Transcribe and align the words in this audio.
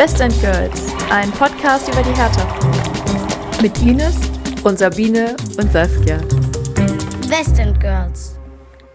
Best 0.00 0.22
and 0.22 0.32
Girls, 0.40 0.94
ein 1.10 1.30
Podcast 1.30 1.86
über 1.92 2.02
die 2.02 2.14
Hertha. 2.14 3.60
Mit 3.60 3.76
Ines 3.82 4.16
und 4.64 4.78
Sabine 4.78 5.36
und 5.58 5.70
Saskia. 5.70 6.18
West 7.28 7.58
End 7.58 7.78
Girls, 7.78 8.38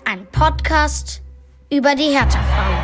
ein 0.04 0.26
Podcast 0.32 1.21
über 1.70 1.94
die 1.94 2.05
Hertha-Frauen. 2.05 2.78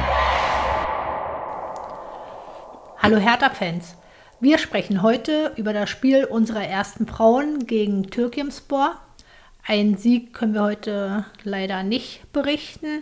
Hallo 3.00 3.18
Hertha-Fans. 3.18 3.96
Wir 4.40 4.60
sprechen 4.60 5.02
heute 5.02 5.54
über 5.56 5.74
das 5.74 5.90
Spiel 5.90 6.26
unserer 6.26 6.64
ersten 6.64 7.08
Frauen 7.08 7.66
gegen 7.66 8.12
Türkimspor. 8.12 8.98
Einen 9.66 9.98
Sieg 9.98 10.36
können 10.36 10.54
wir 10.54 10.62
heute 10.62 11.26
leider 11.44 11.82
nicht 11.82 12.32
berichten. 12.32 13.02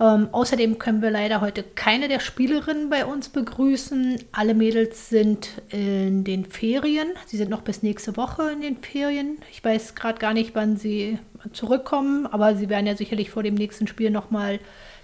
Ähm, 0.00 0.28
außerdem 0.32 0.78
können 0.78 1.02
wir 1.02 1.10
leider 1.10 1.42
heute 1.42 1.62
keine 1.62 2.08
der 2.08 2.20
Spielerinnen 2.20 2.88
bei 2.88 3.04
uns 3.04 3.28
begrüßen. 3.28 4.18
Alle 4.32 4.54
Mädels 4.54 5.10
sind 5.10 5.60
in 5.68 6.24
den 6.24 6.46
Ferien. 6.46 7.08
Sie 7.26 7.36
sind 7.36 7.50
noch 7.50 7.60
bis 7.60 7.82
nächste 7.82 8.16
Woche 8.16 8.50
in 8.50 8.62
den 8.62 8.78
Ferien. 8.78 9.38
Ich 9.52 9.62
weiß 9.62 9.94
gerade 9.94 10.18
gar 10.18 10.32
nicht, 10.32 10.54
wann 10.54 10.78
sie 10.78 11.18
zurückkommen, 11.52 12.26
aber 12.26 12.56
sie 12.56 12.70
werden 12.70 12.86
ja 12.86 12.96
sicherlich 12.96 13.30
vor 13.30 13.42
dem 13.42 13.54
nächsten 13.54 13.86
Spiel 13.86 14.10
nochmal 14.10 14.58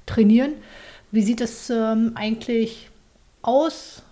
trainieren. 0.06 0.54
Wie 1.10 1.22
sieht 1.22 1.42
es 1.42 1.68
ähm, 1.68 2.12
eigentlich 2.14 2.88
aus? 3.42 4.02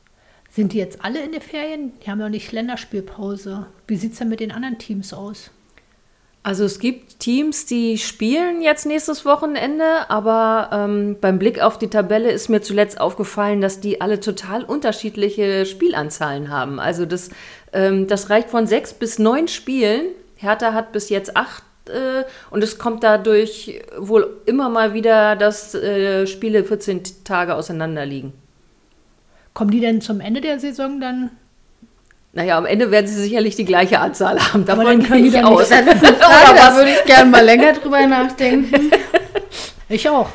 Sind 0.50 0.74
die 0.74 0.78
jetzt 0.78 1.02
alle 1.02 1.22
in 1.22 1.32
den 1.32 1.40
Ferien? 1.40 1.92
Die 2.00 2.10
haben 2.10 2.20
ja 2.20 2.28
nicht 2.28 2.52
Länderspielpause. 2.52 3.66
Wie 3.86 3.96
sieht 3.96 4.12
es 4.12 4.18
denn 4.18 4.28
mit 4.28 4.40
den 4.40 4.52
anderen 4.52 4.78
Teams 4.78 5.14
aus? 5.14 5.50
Also 6.44 6.64
es 6.64 6.78
gibt 6.78 7.20
Teams, 7.20 7.64
die 7.64 7.96
spielen 7.96 8.60
jetzt 8.60 8.84
nächstes 8.84 9.24
Wochenende, 9.24 10.10
aber 10.10 10.68
ähm, 10.74 11.16
beim 11.18 11.38
Blick 11.38 11.62
auf 11.62 11.78
die 11.78 11.88
Tabelle 11.88 12.30
ist 12.30 12.50
mir 12.50 12.60
zuletzt 12.60 13.00
aufgefallen, 13.00 13.62
dass 13.62 13.80
die 13.80 14.02
alle 14.02 14.20
total 14.20 14.62
unterschiedliche 14.62 15.64
Spielanzahlen 15.64 16.50
haben. 16.50 16.78
Also 16.78 17.06
das, 17.06 17.30
ähm, 17.72 18.08
das 18.08 18.28
reicht 18.28 18.50
von 18.50 18.66
sechs 18.66 18.92
bis 18.92 19.18
neun 19.18 19.48
Spielen. 19.48 20.08
Hertha 20.36 20.74
hat 20.74 20.92
bis 20.92 21.08
jetzt 21.08 21.34
acht 21.34 21.62
äh, 21.88 22.24
und 22.50 22.62
es 22.62 22.76
kommt 22.76 23.02
dadurch 23.04 23.80
wohl 23.96 24.42
immer 24.44 24.68
mal 24.68 24.92
wieder, 24.92 25.36
dass 25.36 25.74
äh, 25.74 26.26
Spiele 26.26 26.62
14 26.62 27.24
Tage 27.24 27.54
auseinander 27.54 28.04
liegen. 28.04 28.34
Kommen 29.54 29.70
die 29.70 29.80
denn 29.80 30.02
zum 30.02 30.20
Ende 30.20 30.42
der 30.42 30.60
Saison 30.60 31.00
dann 31.00 31.30
naja, 32.34 32.58
am 32.58 32.66
Ende 32.66 32.90
werden 32.90 33.06
sie 33.06 33.20
sicherlich 33.20 33.54
die 33.54 33.64
gleiche 33.64 34.00
Anzahl 34.00 34.38
haben. 34.40 34.64
Davon 34.64 34.86
Aber 34.86 34.90
dann 34.90 35.02
können 35.04 35.24
die 35.24 35.30
dann 35.30 35.44
aus. 35.44 35.68
Frage, 35.68 35.86
da 36.56 36.76
würde 36.76 36.90
ich 36.90 37.04
gerne 37.04 37.30
mal 37.30 37.44
länger 37.44 37.74
drüber 37.74 38.04
nachdenken. 38.06 38.90
Ich 39.88 40.08
auch. 40.08 40.28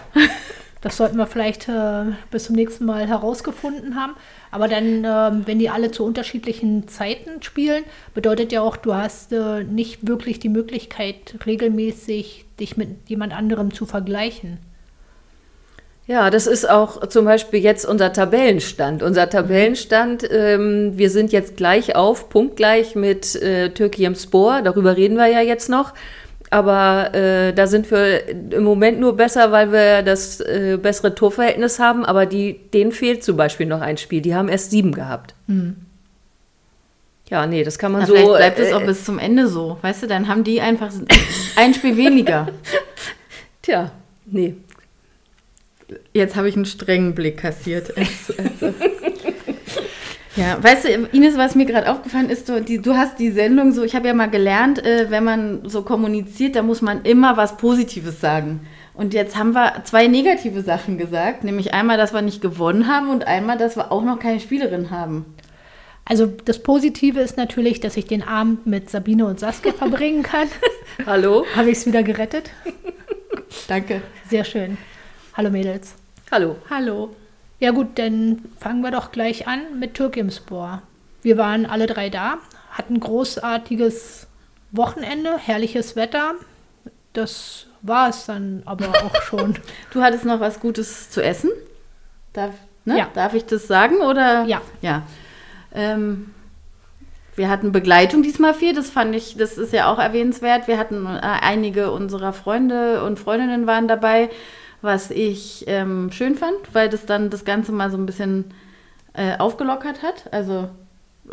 Das 0.82 0.96
sollten 0.96 1.18
wir 1.18 1.28
vielleicht 1.28 1.68
äh, 1.68 2.06
bis 2.32 2.46
zum 2.46 2.56
nächsten 2.56 2.86
Mal 2.86 3.06
herausgefunden 3.06 3.96
haben. 3.96 4.14
Aber 4.50 4.70
dann, 4.70 5.04
äh, 5.04 5.46
wenn 5.46 5.60
die 5.60 5.70
alle 5.70 5.92
zu 5.92 6.06
unterschiedlichen 6.06 6.88
Zeiten 6.88 7.44
spielen, 7.44 7.84
bedeutet 8.14 8.54
ja 8.54 8.62
auch, 8.62 8.78
du 8.78 8.96
hast 8.96 9.34
äh, 9.34 9.66
nicht 9.66 10.08
wirklich 10.08 10.40
die 10.40 10.48
Möglichkeit, 10.48 11.36
regelmäßig 11.46 12.46
dich 12.62 12.78
mit 12.78 13.10
jemand 13.10 13.34
anderem 13.34 13.74
zu 13.74 13.86
vergleichen. 13.86 14.60
Ja, 16.10 16.32
das 16.32 16.48
ist 16.48 16.68
auch 16.68 17.06
zum 17.08 17.26
Beispiel 17.26 17.60
jetzt 17.60 17.86
unser 17.86 18.12
Tabellenstand. 18.12 19.04
Unser 19.04 19.30
Tabellenstand, 19.30 20.28
ähm, 20.32 20.94
wir 20.96 21.12
sind 21.12 21.32
jetzt 21.32 21.56
gleich 21.56 21.96
auf, 21.96 22.30
punktgleich 22.30 22.96
mit 22.96 23.36
äh, 23.36 23.70
Türkei 23.70 24.12
Spor, 24.16 24.64
darüber 24.64 24.98
reden 24.98 25.18
wir 25.18 25.28
ja 25.28 25.42
jetzt 25.42 25.70
noch. 25.70 25.94
Aber 26.50 27.14
äh, 27.14 27.54
da 27.54 27.68
sind 27.68 27.92
wir 27.92 28.28
im 28.28 28.64
Moment 28.64 29.00
nur 29.00 29.18
besser, 29.18 29.52
weil 29.52 29.72
wir 29.72 30.02
das 30.02 30.40
äh, 30.40 30.80
bessere 30.82 31.14
Torverhältnis 31.14 31.78
haben. 31.78 32.04
Aber 32.04 32.26
die, 32.26 32.60
denen 32.74 32.92
fehlt 32.92 33.24
zum 33.24 33.38
Beispiel 33.38 33.68
noch 33.68 33.82
ein 33.82 33.98
Spiel. 33.98 34.22
Die 34.22 34.34
haben 34.34 34.50
erst 34.50 34.72
sieben 34.72 34.94
gehabt. 34.94 35.36
Mhm. 35.46 35.76
Ja, 37.30 37.46
nee, 37.46 37.64
das 37.64 37.78
kann 37.78 37.92
man 37.92 38.02
Na, 38.02 38.08
so. 38.08 38.16
Vielleicht 38.16 38.36
bleibt 38.36 38.60
es 38.60 38.70
äh, 38.70 38.74
auch 38.74 38.84
bis 38.84 39.06
zum 39.06 39.20
Ende 39.20 39.48
so. 39.48 39.78
Weißt 39.84 40.02
du, 40.02 40.08
dann 40.08 40.28
haben 40.28 40.44
die 40.44 40.60
einfach 40.60 40.92
ein 41.56 41.76
Spiel 41.76 41.96
weniger. 41.98 42.48
Tja, 43.62 43.92
nee. 44.26 44.56
Jetzt 46.14 46.36
habe 46.36 46.50
ich 46.50 46.56
einen 46.56 46.66
strengen 46.66 47.16
Blick 47.16 47.38
kassiert. 47.38 47.94
Also, 47.98 48.74
ja, 50.36 50.64
weißt 50.64 50.86
du, 50.86 50.90
Ines, 51.12 51.38
was 51.38 51.56
mir 51.56 51.66
gerade 51.66 51.92
aufgefallen 51.92 52.30
ist, 52.30 52.48
du, 52.48 52.62
die, 52.62 52.82
du 52.82 52.96
hast 52.96 53.20
die 53.20 53.32
Sendung 53.32 53.74
so, 53.74 53.84
ich 53.84 53.96
habe 53.96 54.08
ja 54.08 54.14
mal 54.14 54.30
gelernt, 54.30 54.84
äh, 54.86 55.08
wenn 55.10 55.24
man 55.24 55.68
so 55.68 55.82
kommuniziert, 55.82 56.56
da 56.56 56.62
muss 56.62 56.82
man 56.82 57.02
immer 57.04 57.36
was 57.36 57.58
Positives 57.58 58.22
sagen. 58.22 58.62
Und 58.94 59.14
jetzt 59.14 59.38
haben 59.38 59.54
wir 59.54 59.82
zwei 59.86 60.08
negative 60.08 60.62
Sachen 60.62 60.98
gesagt, 60.98 61.44
nämlich 61.44 61.74
einmal, 61.74 61.98
dass 61.98 62.14
wir 62.14 62.22
nicht 62.22 62.42
gewonnen 62.42 62.88
haben 62.88 63.10
und 63.10 63.26
einmal, 63.28 63.58
dass 63.58 63.76
wir 63.76 63.92
auch 63.92 64.04
noch 64.04 64.20
keine 64.20 64.40
Spielerin 64.40 64.92
haben. 64.92 65.26
Also 66.06 66.26
das 66.26 66.64
Positive 66.64 67.20
ist 67.20 67.38
natürlich, 67.38 67.80
dass 67.80 67.96
ich 67.96 68.06
den 68.06 68.24
Abend 68.24 68.66
mit 68.66 68.90
Sabine 68.90 69.26
und 69.26 69.40
Saskia 69.40 69.74
verbringen 69.74 70.24
kann. 70.24 70.48
Hallo. 71.06 71.46
Habe 71.56 71.70
ich 71.70 71.78
es 71.78 71.86
wieder 71.86 72.02
gerettet? 72.02 72.50
Danke. 73.68 74.02
Sehr 74.28 74.44
schön. 74.44 74.78
Hallo 75.40 75.52
Mädels. 75.52 75.96
Hallo. 76.32 76.58
Hallo. 76.70 77.16
Ja 77.62 77.72
gut, 77.72 77.98
dann 77.98 78.42
fangen 78.60 78.82
wir 78.82 78.92
doch 78.92 79.14
gleich 79.14 79.48
an 79.48 79.80
mit 79.80 79.94
Türkimspor. 79.94 80.82
Wir 81.22 81.38
waren 81.38 81.66
alle 81.66 81.88
drei 81.88 82.10
da, 82.10 82.40
hatten 82.72 83.00
großartiges 83.00 84.28
Wochenende, 84.72 85.38
herrliches 85.38 85.96
Wetter. 85.96 86.34
Das 87.14 87.68
war 87.82 88.10
es 88.10 88.26
dann 88.26 88.64
aber 88.66 88.90
auch 89.06 89.22
schon. 89.22 89.58
du 89.94 90.02
hattest 90.02 90.26
noch 90.26 90.42
was 90.42 90.60
Gutes 90.60 91.10
zu 91.10 91.24
essen? 91.24 91.52
Darf, 92.34 92.56
ne? 92.84 92.98
ja. 92.98 93.08
Darf 93.14 93.34
ich 93.34 93.46
das 93.46 93.66
sagen? 93.66 94.02
Oder? 94.02 94.44
Ja. 94.44 94.62
Ja. 94.82 95.04
Ähm, 95.74 96.34
wir 97.38 97.48
hatten 97.48 97.72
Begleitung 97.72 98.24
diesmal 98.24 98.54
viel, 98.54 98.74
das 98.74 98.90
fand 98.90 99.16
ich, 99.16 99.38
das 99.38 99.58
ist 99.58 99.72
ja 99.72 99.90
auch 99.90 100.00
erwähnenswert. 100.00 100.68
Wir 100.68 100.78
hatten 100.78 101.06
äh, 101.06 101.20
einige 101.22 101.92
unserer 101.92 102.34
Freunde 102.34 103.06
und 103.06 103.20
Freundinnen 103.20 103.68
waren 103.68 103.88
dabei 103.88 104.30
was 104.82 105.12
ich 105.12 105.66
ähm, 105.68 106.12
schön 106.12 106.36
fand, 106.36 106.58
weil 106.74 106.90
das 106.90 107.06
dann 107.06 107.30
das 107.30 107.46
Ganze 107.46 107.72
mal 107.72 107.92
so 107.92 107.98
ein 107.98 108.06
bisschen 108.06 108.46
äh, 109.14 109.38
aufgelockert 109.38 110.02
hat. 110.02 110.32
Also 110.32 110.70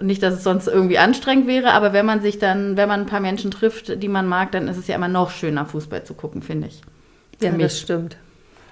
nicht, 0.01 0.23
dass 0.23 0.35
es 0.35 0.43
sonst 0.43 0.67
irgendwie 0.69 0.99
anstrengend 0.99 1.47
wäre, 1.47 1.73
aber 1.73 1.93
wenn 1.93 2.07
man 2.07 2.21
sich 2.21 2.39
dann, 2.39 2.77
wenn 2.77 2.89
man 2.89 3.01
ein 3.01 3.07
paar 3.07 3.21
Menschen 3.21 3.51
trifft, 3.51 4.03
die 4.03 4.09
man 4.09 4.27
mag, 4.27 4.53
dann 4.53 4.69
ist 4.69 4.77
es 4.77 4.87
ja 4.87 4.97
immer 4.97 5.09
noch 5.09 5.31
schöner, 5.31 5.67
Fußball 5.67 6.05
zu 6.05 6.15
gucken, 6.15 6.43
finde 6.43 6.69
ich. 6.69 6.81
Ja, 7.41 7.51
das 7.53 7.79
stimmt. 7.79 8.17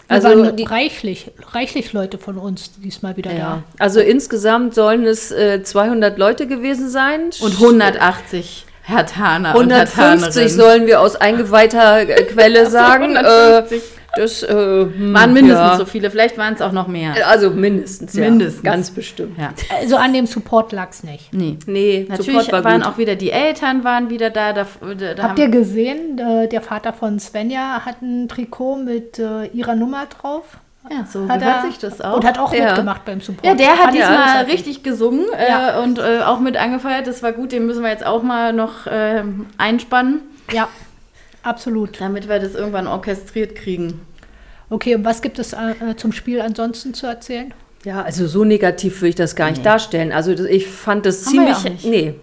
Also 0.06 0.28
waren 0.28 0.56
die, 0.56 0.64
reichlich, 0.64 1.30
reichlich 1.52 1.92
Leute 1.94 2.18
von 2.18 2.36
uns 2.36 2.72
diesmal 2.78 3.16
wieder 3.16 3.32
ja. 3.32 3.38
da. 3.38 3.62
Also 3.78 4.00
insgesamt 4.00 4.74
sollen 4.74 5.06
es 5.06 5.30
äh, 5.30 5.62
200 5.62 6.18
Leute 6.18 6.46
gewesen 6.46 6.90
sein. 6.90 7.30
Und 7.40 7.54
180 7.54 8.66
Herr 8.82 9.06
Taner 9.06 9.54
150 9.54 10.52
sollen 10.52 10.86
wir 10.86 11.00
aus 11.00 11.16
eingeweihter 11.16 12.04
Quelle 12.04 12.68
sagen. 12.68 13.16
150. 13.16 13.78
Äh, 13.78 13.93
das 14.16 14.42
äh, 14.42 14.54
waren 14.54 15.32
mindestens 15.32 15.58
ja. 15.58 15.76
so 15.76 15.84
viele, 15.84 16.10
vielleicht 16.10 16.38
waren 16.38 16.54
es 16.54 16.62
auch 16.62 16.72
noch 16.72 16.88
mehr. 16.88 17.14
Also 17.26 17.50
mindestens, 17.50 18.14
ja. 18.14 18.28
Mindestens. 18.28 18.62
Ganz 18.62 18.90
bestimmt. 18.90 19.38
Ja. 19.38 19.52
Also 19.80 19.96
an 19.96 20.12
dem 20.12 20.26
Support 20.26 20.72
lag 20.72 20.90
es 20.90 21.04
nicht. 21.04 21.32
Nee. 21.32 21.58
Nee, 21.66 22.06
natürlich 22.08 22.50
war 22.52 22.64
waren 22.64 22.82
gut. 22.82 22.90
auch 22.90 22.98
wieder 22.98 23.16
die 23.16 23.30
Eltern 23.30 23.84
waren 23.84 24.10
wieder 24.10 24.30
da. 24.30 24.52
da, 24.52 24.66
da 25.16 25.22
Habt 25.22 25.38
ihr 25.38 25.48
gesehen, 25.48 26.18
äh, 26.18 26.48
der 26.48 26.60
Vater 26.60 26.92
von 26.92 27.18
Svenja 27.18 27.84
hat 27.84 28.02
ein 28.02 28.28
Trikot 28.28 28.76
mit 28.76 29.18
äh, 29.18 29.46
ihrer 29.46 29.74
Nummer 29.74 30.06
drauf? 30.06 30.58
Ja, 30.90 31.06
so 31.10 31.28
hat 31.28 31.40
gehört 31.40 31.62
sich 31.62 31.78
das 31.78 32.00
auch. 32.02 32.16
Und 32.16 32.26
hat 32.26 32.38
auch 32.38 32.52
ja. 32.52 32.66
mitgemacht 32.66 33.04
beim 33.06 33.20
Support. 33.20 33.46
Ja, 33.46 33.54
der 33.54 33.78
hat 33.78 33.94
diesmal 33.94 34.44
richtig 34.44 34.82
gesungen 34.82 35.24
äh, 35.32 35.80
und 35.82 35.98
äh, 35.98 36.20
auch 36.20 36.40
mit 36.40 36.58
angefeuert. 36.58 37.06
Das 37.06 37.22
war 37.22 37.32
gut, 37.32 37.52
den 37.52 37.66
müssen 37.66 37.82
wir 37.82 37.90
jetzt 37.90 38.04
auch 38.04 38.22
mal 38.22 38.52
noch 38.52 38.86
äh, 38.86 39.22
einspannen. 39.56 40.20
Ja. 40.52 40.68
Absolut. 41.44 42.00
Damit 42.00 42.28
wir 42.28 42.40
das 42.40 42.54
irgendwann 42.54 42.86
orchestriert 42.86 43.54
kriegen. 43.54 44.00
Okay, 44.70 44.94
und 44.96 45.04
was 45.04 45.22
gibt 45.22 45.38
es 45.38 45.52
äh, 45.52 45.94
zum 45.96 46.12
Spiel 46.12 46.40
ansonsten 46.40 46.94
zu 46.94 47.06
erzählen? 47.06 47.54
Ja, 47.84 48.02
also 48.02 48.26
so 48.26 48.44
negativ 48.44 49.00
würde 49.02 49.10
ich 49.10 49.14
das 49.14 49.36
gar 49.36 49.50
nicht 49.50 49.58
nee. 49.58 49.64
darstellen. 49.64 50.10
Also 50.10 50.32
ich 50.32 50.66
fand 50.66 51.06
das 51.06 51.26
haben 51.26 51.32
ziemlich. 51.32 51.64
Wir 51.64 51.70
ja 51.70 51.90
nee. 51.90 52.14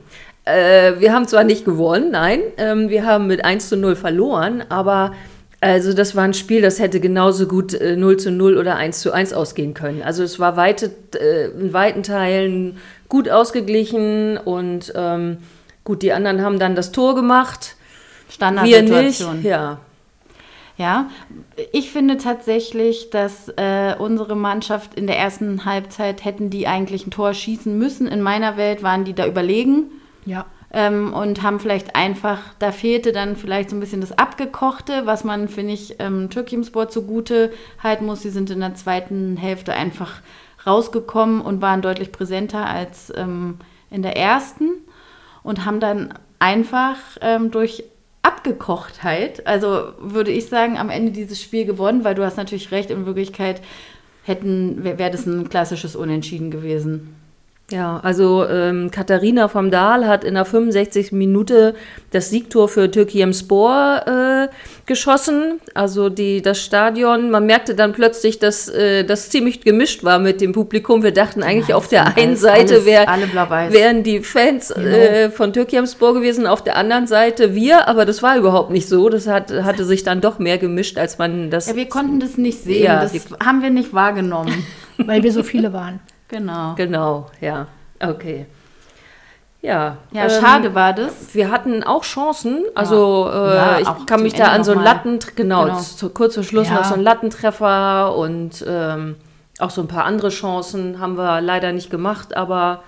Äh, 0.44 1.00
wir 1.00 1.14
haben 1.14 1.28
zwar 1.28 1.44
nicht 1.44 1.66
gewonnen, 1.66 2.12
nein, 2.12 2.40
ähm, 2.58 2.90
wir 2.90 3.06
haben 3.06 3.28
mit 3.28 3.46
1 3.46 3.70
zu 3.70 3.78
0 3.78 3.96
verloren, 3.96 4.64
aber 4.70 5.14
also 5.60 5.94
das 5.94 6.16
war 6.16 6.24
ein 6.24 6.34
Spiel, 6.34 6.64
das 6.64 6.80
hätte 6.80 7.00
genauso 7.00 7.48
gut 7.48 7.76
äh, 7.76 7.96
0 7.96 8.18
zu 8.18 8.32
0 8.32 8.58
oder 8.58 8.76
1 8.76 9.02
zu 9.02 9.12
1 9.12 9.34
ausgehen 9.34 9.76
können. 9.76 10.02
Also 10.02 10.24
es 10.24 10.40
war 10.40 10.58
weite, 10.58 10.92
äh, 11.16 11.52
in 11.52 11.74
weiten 11.74 12.02
Teilen 12.02 12.78
gut 13.08 13.30
ausgeglichen 13.30 14.38
und 14.38 14.92
ähm, 14.96 15.38
gut, 15.84 16.02
die 16.02 16.12
anderen 16.12 16.42
haben 16.42 16.58
dann 16.58 16.74
das 16.76 16.92
Tor 16.92 17.14
gemacht. 17.14 17.76
Standardsituation. 18.32 19.30
Wir 19.30 19.36
nicht, 19.36 19.46
ja. 19.46 19.80
Ja, 20.78 21.10
ich 21.74 21.92
finde 21.92 22.18
tatsächlich, 22.18 23.12
dass 23.12 23.50
äh, 23.50 23.94
unsere 24.00 24.36
Mannschaft 24.36 24.96
in 24.96 25.06
der 25.06 25.20
ersten 25.20 25.66
Halbzeit 25.66 26.26
hätten 26.26 26.50
die 26.50 26.66
eigentlich 26.66 27.06
ein 27.06 27.12
Tor 27.12 27.36
schießen 27.36 27.78
müssen. 27.78 28.08
In 28.08 28.22
meiner 28.22 28.58
Welt 28.58 28.82
waren 28.82 29.06
die 29.06 29.14
da 29.14 29.28
überlegen. 29.28 29.92
Ja. 30.26 30.46
Ähm, 30.74 31.14
und 31.14 31.44
haben 31.44 31.60
vielleicht 31.60 31.96
einfach, 31.96 32.40
da 32.58 32.72
fehlte 32.72 33.12
dann 33.12 33.36
vielleicht 33.36 33.70
so 33.70 33.76
ein 33.76 33.80
bisschen 33.82 34.02
das 34.02 34.18
Abgekochte, 34.18 35.06
was 35.06 35.24
man, 35.24 35.50
finde 35.50 35.74
ich, 35.74 35.98
ähm, 36.00 36.30
Türkimsport 36.30 36.92
zugute 36.92 37.52
halten 37.84 38.06
muss. 38.06 38.22
Sie 38.22 38.30
sind 38.30 38.50
in 38.50 38.62
der 38.62 38.74
zweiten 38.74 39.36
Hälfte 39.38 39.74
einfach 39.74 40.22
rausgekommen 40.66 41.42
und 41.42 41.62
waren 41.62 41.82
deutlich 41.82 42.12
präsenter 42.12 42.66
als 42.66 43.12
ähm, 43.16 43.58
in 43.90 44.02
der 44.02 44.16
ersten 44.16 44.70
und 45.44 45.66
haben 45.66 45.80
dann 45.80 46.14
einfach 46.40 46.98
ähm, 47.22 47.52
durch 47.52 47.84
Abgekochtheit, 48.24 49.48
also 49.48 49.94
würde 50.00 50.32
ich 50.32 50.48
sagen, 50.48 50.78
am 50.78 50.90
Ende 50.90 51.12
dieses 51.12 51.42
Spiel 51.42 51.66
gewonnen, 51.66 52.04
weil 52.04 52.16
du 52.16 52.24
hast 52.24 52.38
natürlich 52.38 52.72
recht, 52.72 52.92
in 52.92 53.06
Wirklichkeit 53.06 53.62
hätten, 54.24 54.84
wäre 54.84 55.00
wär 55.00 55.10
das 55.10 55.26
ein 55.26 55.50
klassisches 55.50 55.96
Unentschieden 55.96 56.52
gewesen. 56.52 57.16
Ja, 57.72 58.00
also 58.04 58.46
ähm, 58.48 58.92
Katharina 58.92 59.48
vom 59.48 59.72
Dahl 59.72 60.08
hat 60.08 60.24
in 60.24 60.34
der 60.34 60.46
65. 60.46 61.12
Minute 61.14 61.74
das 62.12 62.30
Siegtor 62.30 62.68
für 62.68 62.92
Türkiem 62.92 63.34
Spor 63.34 64.02
äh, 64.06 64.48
geschossen. 64.86 65.60
Also 65.74 66.10
die, 66.10 66.42
das 66.42 66.62
Stadion, 66.62 67.32
man 67.32 67.46
merkte 67.46 67.74
dann 67.74 67.94
plötzlich, 67.94 68.40
dass 68.40 68.68
äh, 68.68 69.04
das 69.06 69.30
ziemlich 69.30 69.62
gemischt 69.62 70.04
war 70.04 70.20
mit 70.20 70.42
dem 70.42 70.52
Publikum. 70.52 71.04
Wir 71.04 71.14
dachten 71.14 71.44
eigentlich 71.44 71.70
ja, 71.70 71.76
auf 71.76 71.88
der 71.88 72.18
einen 72.18 72.30
alles, 72.30 72.42
Seite 72.42 72.74
alles, 72.76 72.86
wär, 72.86 73.10
alle 73.10 73.28
wären 73.72 74.04
die 74.04 74.20
Fans 74.20 74.74
genau. 74.76 74.88
äh, 74.88 75.30
von 75.30 75.54
Türkiem 75.54 75.88
Spor 75.88 76.14
gewesen, 76.14 76.48
auf 76.48 76.64
der 76.64 76.76
anderen 76.76 77.08
Seite 77.08 77.56
wir, 77.56 77.88
aber 77.88 78.06
das 78.06 78.22
war 78.22 78.38
überhaupt 78.38 78.72
nicht 78.72 78.90
so. 78.90 79.10
Das 79.10 79.28
hat, 79.28 79.52
hatte 79.52 79.86
sich 79.86 80.04
dann 80.04 80.20
doch 80.20 80.40
mehr 80.40 80.58
gemischt, 80.58 80.98
als 80.98 81.18
man 81.18 81.50
das... 81.50 81.68
Ja, 81.68 81.76
wir 81.76 81.88
konnten 81.88 82.20
das 82.20 82.38
nicht 82.38 82.64
sehen, 82.64 82.84
ja, 82.84 83.02
das 83.02 83.14
haben 83.44 83.62
wir 83.62 83.70
nicht 83.70 83.94
wahrgenommen. 83.94 84.66
Weil 84.98 85.24
wir 85.24 85.32
so 85.32 85.42
viele 85.42 85.74
waren. 85.74 86.00
Genau. 86.32 86.76
Genau, 86.76 87.30
ja. 87.42 87.68
Okay. 88.00 88.46
Ja, 89.62 89.98
ja 90.12 90.24
ähm, 90.24 90.30
schade 90.30 90.74
war 90.74 90.94
das. 90.94 91.36
Wir 91.36 91.52
hatten 91.52 91.84
auch 91.84 92.04
Chancen. 92.04 92.64
Also 92.74 93.28
ja. 93.28 93.52
Äh, 93.52 93.56
ja, 93.56 93.80
ich 93.80 94.06
kann 94.08 94.24
mich 94.24 94.34
da 94.34 94.46
Ende 94.46 94.52
an 94.52 94.64
so 94.64 94.72
einen 94.72 94.84
Latten, 94.84 95.20
genau, 95.36 95.66
genau. 95.66 95.80
Zu, 95.80 96.10
kurz 96.10 96.36
vor 96.36 96.44
Schluss 96.44 96.70
ja. 96.70 96.76
noch 96.76 96.86
so 96.86 96.96
einen 96.96 97.04
Lattentreffer 97.04 98.16
und 98.16 98.66
ähm, 98.68 99.18
auch 99.60 99.70
so 99.70 99.82
ein 99.82 99.88
paar 99.88 100.06
andere 100.06 100.30
Chancen 100.30 101.00
haben 101.00 101.18
wir 101.18 101.42
leider 101.42 101.74
nicht 101.74 101.92
gemacht, 101.92 102.36
aber 102.36 102.82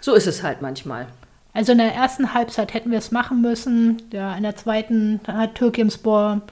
so 0.00 0.14
ist 0.14 0.26
es 0.26 0.42
halt 0.42 0.60
manchmal. 0.60 1.06
Also 1.54 1.72
in 1.72 1.78
der 1.78 1.94
ersten 1.94 2.34
Halbzeit 2.34 2.74
hätten 2.74 2.90
wir 2.90 2.98
es 2.98 3.12
machen 3.12 3.40
müssen. 3.40 4.02
Ja, 4.12 4.34
in 4.34 4.42
der 4.42 4.56
zweiten 4.56 5.20
hat 5.26 5.54
Türkimspor 5.54 6.42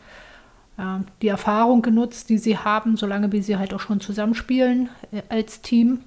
ja, 0.79 1.00
die 1.20 1.29
Erfahrung 1.29 1.82
genutzt, 1.82 2.31
die 2.31 2.38
sie 2.38 2.56
haben, 2.56 2.96
solange 2.96 3.32
wie 3.32 3.43
sie 3.43 3.56
halt 3.56 3.75
auch 3.75 3.81
schon 3.81 4.00
zusammenspielen 4.00 4.88
äh, 5.12 5.23
als 5.29 5.61
Team. 5.61 6.00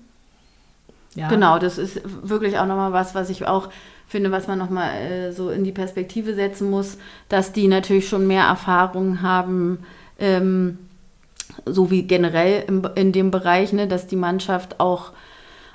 Ja. 1.16 1.28
Genau, 1.28 1.60
das 1.60 1.78
ist 1.78 2.02
wirklich 2.24 2.58
auch 2.58 2.66
nochmal 2.66 2.94
was, 2.94 3.16
was 3.16 3.30
ich 3.30 3.46
auch 3.46 3.70
finde, 4.08 4.32
was 4.32 4.48
man 4.48 4.60
nochmal 4.60 4.92
äh, 4.96 5.32
so 5.32 5.50
in 5.50 5.64
die 5.64 5.72
Perspektive 5.72 6.36
setzen 6.36 6.70
muss, 6.70 6.98
dass 7.30 7.54
die 7.54 7.68
natürlich 7.68 8.08
schon 8.08 8.28
mehr 8.28 8.44
Erfahrung 8.44 9.22
haben, 9.22 9.80
ähm, 10.20 10.78
so 11.66 11.92
wie 11.92 12.04
generell 12.04 12.64
im, 12.68 12.88
in 12.96 13.12
dem 13.12 13.32
Bereich, 13.32 13.74
ne, 13.74 13.88
dass 13.88 14.08
die 14.08 14.16
Mannschaft 14.16 14.80
auch 14.80 15.12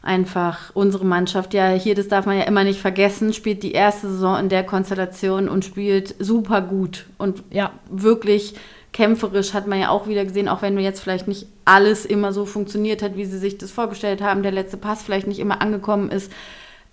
einfach, 0.03 0.71
unsere 0.75 1.05
Mannschaft, 1.05 1.53
ja, 1.53 1.71
hier, 1.71 1.95
das 1.95 2.09
darf 2.09 2.27
man 2.27 2.39
ja 2.39 2.45
immer 2.45 2.65
nicht 2.65 2.81
vergessen, 2.81 3.33
spielt 3.33 3.63
die 3.63 3.73
erste 3.73 4.09
Saison 4.09 4.39
in 4.39 4.49
der 4.49 4.65
Konstellation 4.65 5.49
und 5.49 5.65
spielt 5.65 6.15
super 6.19 6.61
gut 6.63 7.07
und 7.19 7.43
ja, 7.51 7.73
wirklich 7.91 8.55
kämpferisch 8.97 9.53
hat 9.53 9.67
man 9.67 9.79
ja 9.79 9.91
auch 9.91 10.09
wieder 10.09 10.25
gesehen, 10.25 10.49
auch 10.49 10.63
wenn 10.63 10.79
jetzt 10.79 11.01
vielleicht 11.01 11.29
nicht 11.29 11.47
alles 11.67 12.07
immer 12.07 12.33
so 12.33 12.47
funktioniert 12.47 13.03
hat, 13.03 13.15
wie 13.15 13.27
sie 13.27 13.37
sich 13.37 13.59
das 13.59 13.71
vorgestellt 13.71 14.23
haben, 14.23 14.43
der 14.43 14.53
letzte 14.53 14.79
Pass 14.79 15.03
vielleicht 15.03 15.27
nicht 15.27 15.39
immer 15.39 15.61
angekommen 15.61 16.11
ist, 16.11 16.33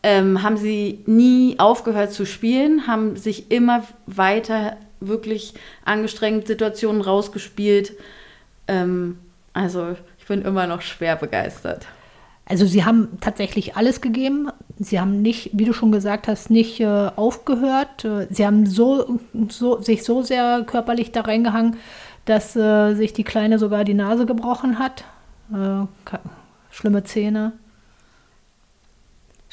ähm, 0.04 0.44
haben 0.44 0.58
sie 0.58 1.00
nie 1.06 1.56
aufgehört 1.60 2.12
zu 2.12 2.26
spielen, 2.26 2.88
haben 2.88 3.16
sich 3.16 3.52
immer 3.52 3.86
weiter 4.06 4.76
wirklich 5.00 5.54
angestrengt 5.86 6.46
Situationen 6.46 7.02
rausgespielt. 7.02 7.94
Ähm, 8.68 9.18
also 9.54 9.96
ich 10.20 10.26
bin 10.26 10.42
immer 10.42 10.68
noch 10.68 10.82
schwer 10.82 11.16
begeistert. 11.16 11.88
Also 12.46 12.66
sie 12.66 12.84
haben 12.84 13.18
tatsächlich 13.22 13.78
alles 13.78 14.02
gegeben. 14.02 14.50
Sie 14.78 15.00
haben 15.00 15.22
nicht, 15.22 15.52
wie 15.54 15.66
du 15.66 15.74
schon 15.74 15.92
gesagt 15.92 16.28
hast, 16.28 16.50
nicht 16.50 16.80
äh, 16.82 17.10
aufgehört. 17.16 18.04
Äh, 18.04 18.28
sie 18.30 18.46
haben 18.46 18.66
so, 18.66 19.20
so, 19.50 19.80
sich 19.82 20.04
so 20.04 20.24
sehr 20.24 20.64
körperlich 20.64 21.12
da 21.12 21.22
reingehangen, 21.22 21.78
dass 22.26 22.56
äh, 22.56 22.96
sich 22.96 23.14
die 23.14 23.24
Kleine 23.24 23.60
sogar 23.60 23.86
die 23.86 23.94
Nase 23.94 24.26
gebrochen 24.26 24.78
hat. 24.78 25.06
Äh, 25.54 25.86
schlimme 26.70 27.04
Zähne. 27.04 27.54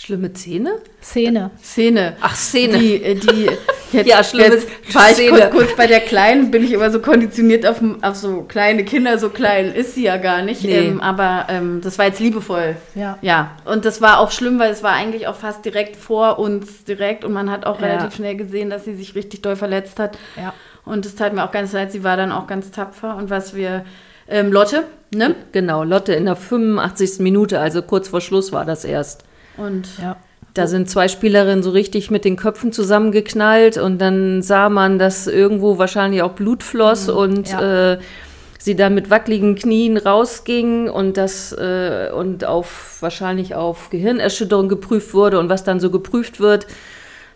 Schlimme 0.02 0.32
Zähne? 0.32 0.78
Szene. 1.02 1.50
Szene. 1.62 2.16
Ach, 2.22 2.34
Szene. 2.34 2.78
Die, 2.78 3.04
äh, 3.04 3.16
die 3.16 3.50
jetzt, 3.92 4.08
ja, 4.08 4.24
schlimme 4.24 4.54
jetzt 4.54 4.94
war 4.94 5.10
ich 5.10 5.28
kurz, 5.28 5.50
kurz, 5.50 5.76
bei 5.76 5.86
der 5.86 6.00
Kleinen, 6.00 6.50
bin 6.50 6.64
ich 6.64 6.72
immer 6.72 6.90
so 6.90 7.00
konditioniert 7.00 7.66
auf, 7.66 7.82
auf 8.00 8.16
so 8.16 8.44
kleine 8.44 8.86
Kinder. 8.86 9.18
So 9.18 9.28
klein 9.28 9.74
ist 9.74 9.96
sie 9.96 10.04
ja 10.04 10.16
gar 10.16 10.40
nicht. 10.40 10.64
Nee. 10.64 10.78
Ähm, 10.78 11.02
aber 11.02 11.48
ähm, 11.50 11.82
das 11.82 11.98
war 11.98 12.06
jetzt 12.06 12.18
liebevoll. 12.18 12.76
Ja. 12.94 13.18
Ja. 13.20 13.50
Und 13.66 13.84
das 13.84 14.00
war 14.00 14.20
auch 14.20 14.30
schlimm, 14.30 14.58
weil 14.58 14.70
es 14.70 14.82
war 14.82 14.92
eigentlich 14.92 15.26
auch 15.26 15.36
fast 15.36 15.66
direkt 15.66 15.96
vor 15.96 16.38
uns 16.38 16.84
direkt. 16.84 17.22
Und 17.22 17.34
man 17.34 17.50
hat 17.50 17.66
auch 17.66 17.78
ja. 17.78 17.88
relativ 17.88 18.14
schnell 18.16 18.36
gesehen, 18.36 18.70
dass 18.70 18.86
sie 18.86 18.94
sich 18.94 19.14
richtig 19.14 19.42
doll 19.42 19.56
verletzt 19.56 19.98
hat. 19.98 20.16
Ja. 20.38 20.54
Und 20.86 21.04
es 21.04 21.14
tat 21.14 21.34
mir 21.34 21.44
auch 21.44 21.52
ganz 21.52 21.72
leid. 21.72 21.92
Sie 21.92 22.04
war 22.04 22.16
dann 22.16 22.32
auch 22.32 22.46
ganz 22.46 22.70
tapfer. 22.70 23.16
Und 23.16 23.28
was 23.28 23.54
wir 23.54 23.84
ähm, 24.28 24.50
Lotte, 24.50 24.84
ne? 25.10 25.34
Genau, 25.52 25.84
Lotte 25.84 26.14
in 26.14 26.24
der 26.24 26.36
85. 26.36 27.18
Minute, 27.18 27.60
also 27.60 27.82
kurz 27.82 28.08
vor 28.08 28.22
Schluss 28.22 28.50
war 28.50 28.64
das 28.64 28.86
erst. 28.86 29.24
Und 29.60 29.86
ja. 30.00 30.16
Da 30.54 30.66
sind 30.66 30.90
zwei 30.90 31.06
Spielerinnen 31.06 31.62
so 31.62 31.70
richtig 31.70 32.10
mit 32.10 32.24
den 32.24 32.36
Köpfen 32.36 32.72
zusammengeknallt 32.72 33.76
und 33.76 33.98
dann 33.98 34.42
sah 34.42 34.68
man, 34.68 34.98
dass 34.98 35.26
irgendwo 35.28 35.78
wahrscheinlich 35.78 36.22
auch 36.22 36.32
Blut 36.32 36.62
floss 36.64 37.06
mhm, 37.06 37.14
und 37.14 37.50
ja. 37.50 37.92
äh, 37.92 37.98
sie 38.58 38.74
dann 38.74 38.94
mit 38.94 39.10
wackeligen 39.10 39.54
Knien 39.54 39.96
rausging 39.96 40.88
und 40.88 41.16
das 41.16 41.52
äh, 41.52 42.10
und 42.12 42.44
auf 42.44 42.98
wahrscheinlich 43.00 43.54
auf 43.54 43.90
Gehirnerschütterung 43.90 44.68
geprüft 44.68 45.14
wurde 45.14 45.38
und 45.38 45.48
was 45.48 45.62
dann 45.62 45.78
so 45.78 45.90
geprüft 45.90 46.40
wird. 46.40 46.66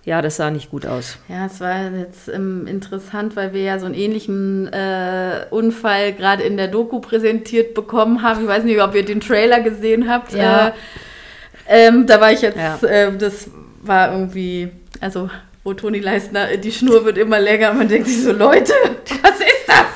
Ja, 0.04 0.20
das 0.20 0.36
sah 0.36 0.50
nicht 0.50 0.70
gut 0.70 0.84
aus. 0.84 1.16
Ja, 1.28 1.46
es 1.46 1.60
war 1.60 1.90
jetzt 1.90 2.28
ähm, 2.28 2.66
interessant, 2.66 3.36
weil 3.36 3.54
wir 3.54 3.62
ja 3.62 3.78
so 3.78 3.86
einen 3.86 3.94
ähnlichen 3.94 4.70
äh, 4.70 5.46
Unfall 5.48 6.12
gerade 6.12 6.42
in 6.42 6.58
der 6.58 6.68
Doku 6.68 7.00
präsentiert 7.00 7.72
bekommen 7.72 8.20
haben. 8.20 8.42
Ich 8.42 8.48
weiß 8.48 8.64
nicht, 8.64 8.82
ob 8.82 8.94
ihr 8.94 9.04
den 9.04 9.20
Trailer 9.20 9.60
gesehen 9.60 10.10
habt. 10.10 10.34
Ja. 10.34 10.74
Äh, 11.66 11.86
ähm, 11.86 12.06
da 12.06 12.20
war 12.20 12.32
ich 12.32 12.42
jetzt, 12.42 12.58
ja. 12.58 12.76
äh, 12.86 13.16
das 13.16 13.48
war 13.82 14.12
irgendwie, 14.12 14.70
also 15.00 15.30
wo 15.62 15.72
Toni 15.72 15.98
Leistner, 15.98 16.56
die 16.56 16.72
Schnur 16.72 17.04
wird 17.04 17.18
immer 17.18 17.40
länger, 17.40 17.72
man 17.72 17.88
denkt 17.88 18.06
sich 18.06 18.22
so, 18.22 18.32
Leute, 18.32 18.72
was 19.22 19.40
ist 19.40 19.66
das? 19.66 19.86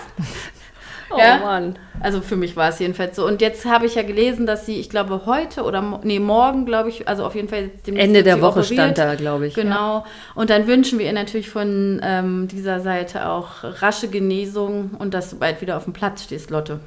Oh 1.11 1.19
ja? 1.19 1.38
Mann. 1.38 1.79
Also 2.00 2.21
für 2.21 2.37
mich 2.37 2.57
war 2.57 2.69
es 2.69 2.78
jedenfalls 2.78 3.16
so. 3.16 3.26
Und 3.26 3.40
jetzt 3.40 3.64
habe 3.64 3.87
ich 3.87 3.97
ja 3.97 4.02
gelesen, 4.02 4.47
dass 4.47 4.66
sie, 4.66 4.78
ich 4.78 4.88
glaube 4.88 5.23
heute 5.26 5.62
oder 5.62 6.00
nee, 6.02 6.21
morgen, 6.21 6.64
glaube 6.64 6.90
ich, 6.90 7.09
also 7.09 7.25
auf 7.25 7.35
jeden 7.35 7.49
Fall 7.49 7.71
Ende 7.87 8.23
der 8.23 8.40
Woche 8.40 8.61
operiert. 8.61 8.66
stand 8.66 8.99
da, 8.99 9.14
glaube 9.14 9.49
ich. 9.49 9.54
Genau. 9.54 9.99
Ja. 9.99 10.04
Und 10.35 10.50
dann 10.50 10.66
wünschen 10.66 10.99
wir 10.99 11.07
ihr 11.07 11.12
natürlich 11.12 11.50
von 11.50 12.00
ähm, 12.02 12.49
dieser 12.49 12.81
Seite 12.81 13.28
auch 13.28 13.64
rasche 13.64 14.09
Genesung 14.09 14.90
und 14.99 15.14
dass 15.14 15.31
du 15.31 15.38
bald 15.38 15.61
wieder 15.61 15.76
auf 15.76 15.85
dem 15.85 15.92
Platz 15.92 16.23
stehst, 16.25 16.50
Lotte. 16.50 16.81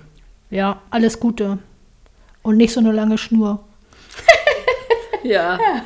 Ja, 0.50 0.82
alles 0.90 1.20
Gute. 1.20 1.58
Und 2.42 2.58
nicht 2.58 2.74
so 2.74 2.80
eine 2.80 2.92
lange 2.92 3.18
Schnur. 3.18 3.64
Ja. 5.24 5.58
ja. 5.58 5.84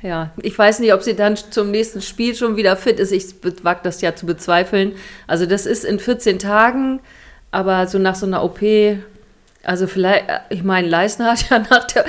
Ja, 0.00 0.30
ich 0.40 0.58
weiß 0.58 0.78
nicht, 0.80 0.94
ob 0.94 1.02
sie 1.02 1.14
dann 1.14 1.36
zum 1.36 1.70
nächsten 1.70 2.00
Spiel 2.00 2.34
schon 2.34 2.56
wieder 2.56 2.76
fit 2.76 2.98
ist. 3.00 3.12
Ich 3.12 3.34
wage 3.62 3.80
das 3.82 4.00
ja 4.00 4.14
zu 4.14 4.26
bezweifeln. 4.26 4.92
Also 5.26 5.44
das 5.44 5.66
ist 5.66 5.84
in 5.84 5.98
14 5.98 6.38
Tagen, 6.38 7.00
aber 7.50 7.86
so 7.86 7.98
nach 7.98 8.14
so 8.14 8.24
einer 8.24 8.42
OP, 8.44 8.60
also 9.64 9.86
vielleicht, 9.86 10.24
ich 10.50 10.62
meine, 10.62 10.88
Leisner 10.88 11.32
hat 11.32 11.50
ja 11.50 11.58
nach 11.58 11.84
der, 11.84 12.04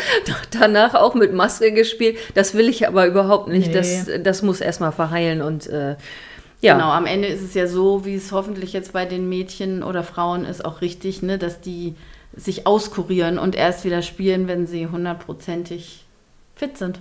danach 0.52 0.94
auch 0.94 1.16
mit 1.16 1.34
Maske 1.34 1.72
gespielt. 1.72 2.18
Das 2.36 2.54
will 2.54 2.70
ich 2.70 2.88
aber 2.88 3.08
überhaupt 3.08 3.48
nicht. 3.50 3.68
Nee. 3.68 3.74
Das, 3.74 4.10
das 4.24 4.42
muss 4.44 4.62
erstmal 4.62 4.92
verheilen 4.92 5.42
und 5.42 5.68
äh, 5.68 5.96
ja. 6.62 6.74
Genau, 6.74 6.92
am 6.92 7.06
Ende 7.06 7.30
ist 7.30 7.42
es 7.42 7.54
ja 7.54 7.68
so, 7.68 8.06
wie 8.06 8.16
es 8.16 8.34
hoffentlich 8.34 8.74
jetzt 8.74 8.92
bei 8.92 9.06
den 9.06 9.30
Mädchen 9.30 9.82
oder 9.82 10.04
Frauen 10.04 10.44
ist, 10.44 10.66
auch 10.66 10.82
richtig, 10.82 11.22
ne, 11.22 11.38
dass 11.38 11.62
die 11.62 11.96
sich 12.36 12.68
auskurieren 12.68 13.40
und 13.40 13.56
erst 13.56 13.86
wieder 13.86 14.02
spielen, 14.02 14.48
wenn 14.50 14.68
sie 14.68 14.88
hundertprozentig 14.88 16.06
fit 16.60 16.78
sind. 16.78 17.00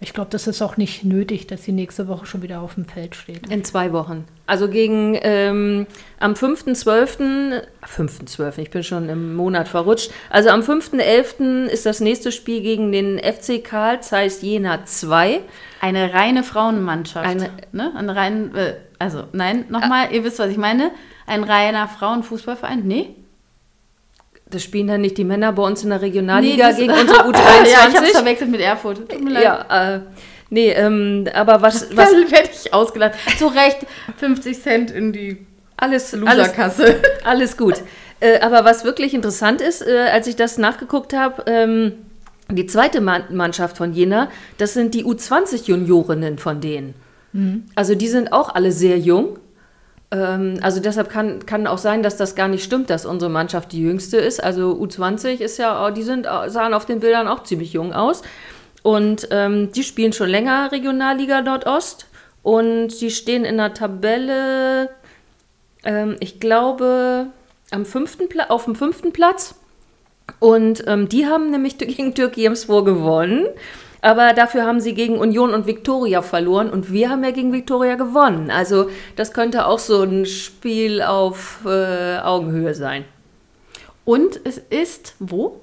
Ich 0.00 0.12
glaube, 0.12 0.30
das 0.30 0.46
ist 0.46 0.60
auch 0.60 0.76
nicht 0.76 1.04
nötig, 1.04 1.46
dass 1.46 1.62
sie 1.62 1.72
nächste 1.72 2.08
Woche 2.08 2.26
schon 2.26 2.42
wieder 2.42 2.60
auf 2.60 2.74
dem 2.74 2.84
Feld 2.84 3.14
steht. 3.14 3.48
In 3.48 3.64
zwei 3.64 3.92
Wochen. 3.92 4.26
Also 4.46 4.68
gegen 4.68 5.16
ähm, 5.22 5.86
am 6.18 6.32
5.12., 6.32 7.62
5.12., 7.86 8.58
ich 8.58 8.70
bin 8.70 8.82
schon 8.82 9.08
im 9.08 9.34
Monat 9.34 9.68
verrutscht. 9.68 10.10
Also 10.28 10.50
am 10.50 10.60
5.11. 10.60 11.66
ist 11.66 11.86
das 11.86 12.00
nächste 12.00 12.32
Spiel 12.32 12.60
gegen 12.60 12.92
den 12.92 13.18
FC 13.18 13.64
Karl 13.64 14.02
Zeiss 14.02 14.42
Jena 14.42 14.84
2. 14.84 15.40
Eine 15.80 16.12
reine 16.12 16.42
Frauenmannschaft. 16.42 17.26
Eine, 17.26 17.50
ne? 17.72 17.92
Eine 17.96 18.14
rein, 18.14 18.54
äh, 18.54 18.74
also 18.98 19.24
nein, 19.32 19.64
nochmal, 19.70 20.12
ihr 20.12 20.24
wisst, 20.24 20.38
was 20.38 20.50
ich 20.50 20.58
meine. 20.58 20.90
Ein 21.26 21.44
reiner 21.44 21.88
Frauenfußballverein? 21.88 22.82
Nee? 22.84 23.14
Das 24.50 24.62
spielen 24.62 24.86
dann 24.86 25.00
nicht 25.00 25.18
die 25.18 25.24
Männer 25.24 25.52
bei 25.52 25.62
uns 25.62 25.82
in 25.82 25.90
der 25.90 26.02
Regionalliga 26.02 26.70
nee, 26.70 26.76
gegen 26.76 26.92
unsere 27.00 27.20
U23? 27.20 27.36
ja, 27.70 27.88
ich 27.88 27.96
habe 27.96 28.06
verwechselt 28.06 28.50
mit 28.50 28.60
Erfurt. 28.60 29.08
Tut 29.08 29.24
mir 29.24 29.30
leid. 29.30 29.42
Ja, 29.42 29.94
äh, 29.96 30.00
nee, 30.50 30.70
ähm, 30.70 31.26
aber 31.32 31.62
was... 31.62 31.96
was 31.96 32.12
werde 32.30 32.50
ich 32.52 32.72
ausgelacht. 32.72 33.14
Zu 33.38 33.46
Recht, 33.46 33.78
50 34.18 34.62
Cent 34.62 34.90
in 34.90 35.12
die 35.12 35.46
alles, 35.76 36.12
Loserkasse. 36.12 36.84
Alles, 36.84 37.00
alles 37.24 37.56
gut. 37.56 37.74
Äh, 38.20 38.40
aber 38.40 38.64
was 38.64 38.84
wirklich 38.84 39.14
interessant 39.14 39.60
ist, 39.60 39.86
äh, 39.86 40.08
als 40.12 40.26
ich 40.26 40.36
das 40.36 40.58
nachgeguckt 40.58 41.14
habe, 41.14 41.42
ähm, 41.46 41.92
die 42.50 42.66
zweite 42.66 43.00
Man 43.00 43.24
Mannschaft 43.30 43.76
von 43.76 43.92
Jena, 43.92 44.28
das 44.58 44.74
sind 44.74 44.94
die 44.94 45.04
U20-Juniorinnen 45.04 46.38
von 46.38 46.60
denen. 46.60 46.94
Also 47.74 47.96
die 47.96 48.06
sind 48.06 48.32
auch 48.32 48.54
alle 48.54 48.70
sehr 48.70 48.96
jung. 48.96 49.38
Ähm, 50.14 50.58
also 50.62 50.80
deshalb 50.80 51.10
kann, 51.10 51.44
kann 51.44 51.66
auch 51.66 51.78
sein, 51.78 52.02
dass 52.02 52.16
das 52.16 52.36
gar 52.36 52.48
nicht 52.48 52.62
stimmt, 52.62 52.88
dass 52.88 53.04
unsere 53.04 53.30
Mannschaft 53.30 53.72
die 53.72 53.82
jüngste 53.82 54.16
ist. 54.16 54.42
Also 54.42 54.72
U20 54.80 55.40
ist 55.40 55.58
ja, 55.58 55.90
die 55.90 56.02
sind, 56.02 56.26
sahen 56.46 56.72
auf 56.72 56.86
den 56.86 57.00
Bildern 57.00 57.26
auch 57.26 57.42
ziemlich 57.42 57.72
jung 57.72 57.92
aus. 57.92 58.22
Und 58.82 59.28
ähm, 59.30 59.72
die 59.72 59.82
spielen 59.82 60.12
schon 60.12 60.28
länger 60.28 60.70
Regionalliga 60.70 61.40
Nordost. 61.40 62.06
Und 62.42 63.00
die 63.00 63.10
stehen 63.10 63.44
in 63.44 63.56
der 63.56 63.74
Tabelle, 63.74 64.90
ähm, 65.82 66.16
ich 66.20 66.38
glaube, 66.38 67.28
am 67.70 67.84
fünften 67.84 68.28
auf 68.48 68.66
dem 68.66 68.76
fünften 68.76 69.12
Platz. 69.12 69.54
Und 70.38 70.84
ähm, 70.86 71.08
die 71.08 71.26
haben 71.26 71.50
nämlich 71.50 71.78
gegen 71.78 72.14
Türkiyemspor 72.14 72.84
gewonnen. 72.84 73.46
Aber 74.04 74.34
dafür 74.34 74.66
haben 74.66 74.82
sie 74.82 74.92
gegen 74.92 75.16
Union 75.16 75.54
und 75.54 75.66
Viktoria 75.66 76.20
verloren 76.20 76.68
und 76.68 76.92
wir 76.92 77.08
haben 77.08 77.24
ja 77.24 77.30
gegen 77.30 77.54
Viktoria 77.54 77.94
gewonnen. 77.94 78.50
Also 78.50 78.90
das 79.16 79.32
könnte 79.32 79.64
auch 79.64 79.78
so 79.78 80.02
ein 80.02 80.26
Spiel 80.26 81.00
auf 81.00 81.62
äh, 81.64 82.18
Augenhöhe 82.18 82.74
sein. 82.74 83.06
Und 84.04 84.38
es 84.44 84.58
ist 84.58 85.14
wo? 85.20 85.58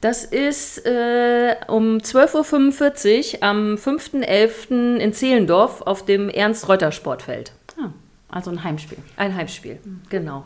Das 0.00 0.24
ist 0.24 0.86
äh, 0.86 1.56
um 1.66 1.96
12.45 1.98 3.38
Uhr 3.38 3.42
am 3.42 3.74
5.11. 3.74 4.98
in 4.98 5.12
Zehlendorf 5.12 5.82
auf 5.82 6.04
dem 6.04 6.28
Ernst-Reuter-Sportfeld. 6.28 7.50
Ah, 7.76 7.88
also 8.28 8.52
ein 8.52 8.62
Heimspiel. 8.62 8.98
Ein 9.16 9.34
Heimspiel, 9.34 9.80
genau. 10.08 10.44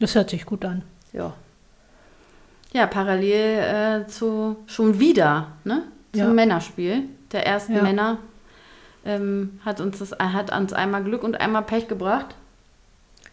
Das 0.00 0.14
hört 0.14 0.28
sich 0.28 0.44
gut 0.44 0.66
an. 0.66 0.82
Ja. 1.14 1.32
Ja, 2.74 2.86
parallel 2.86 4.02
äh, 4.02 4.06
zu 4.06 4.56
schon 4.66 5.00
wieder, 5.00 5.52
ne? 5.64 5.84
Zum 6.16 6.28
Ja. 6.28 6.34
Männerspiel. 6.34 7.04
Der 7.32 7.46
ersten 7.46 7.74
Ja. 7.76 7.82
Männer 7.82 8.18
ähm, 9.04 9.60
hat 9.64 9.80
uns 9.80 9.98
das 9.98 10.12
hat 10.18 10.56
uns 10.56 10.72
einmal 10.72 11.02
Glück 11.04 11.22
und 11.22 11.40
einmal 11.40 11.62
Pech 11.62 11.88
gebracht. 11.88 12.34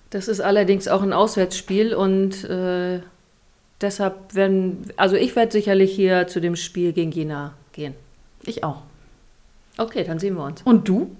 Das 0.09 0.27
ist 0.27 0.41
allerdings 0.41 0.87
auch 0.87 1.01
ein 1.01 1.13
Auswärtsspiel 1.13 1.95
und 1.95 2.43
äh, 2.43 2.99
deshalb 3.81 4.35
werden, 4.35 4.85
also 4.97 5.15
ich 5.15 5.35
werde 5.35 5.51
sicherlich 5.51 5.93
hier 5.95 6.27
zu 6.27 6.39
dem 6.39 6.55
Spiel 6.55 6.93
gegen 6.93 7.11
Jena 7.11 7.53
gehen. 7.71 7.95
Ich 8.45 8.63
auch. 8.63 8.81
Okay, 9.77 10.03
dann 10.03 10.19
sehen 10.19 10.35
wir 10.35 10.43
uns. 10.43 10.61
Und 10.63 10.87
du? 10.87 11.15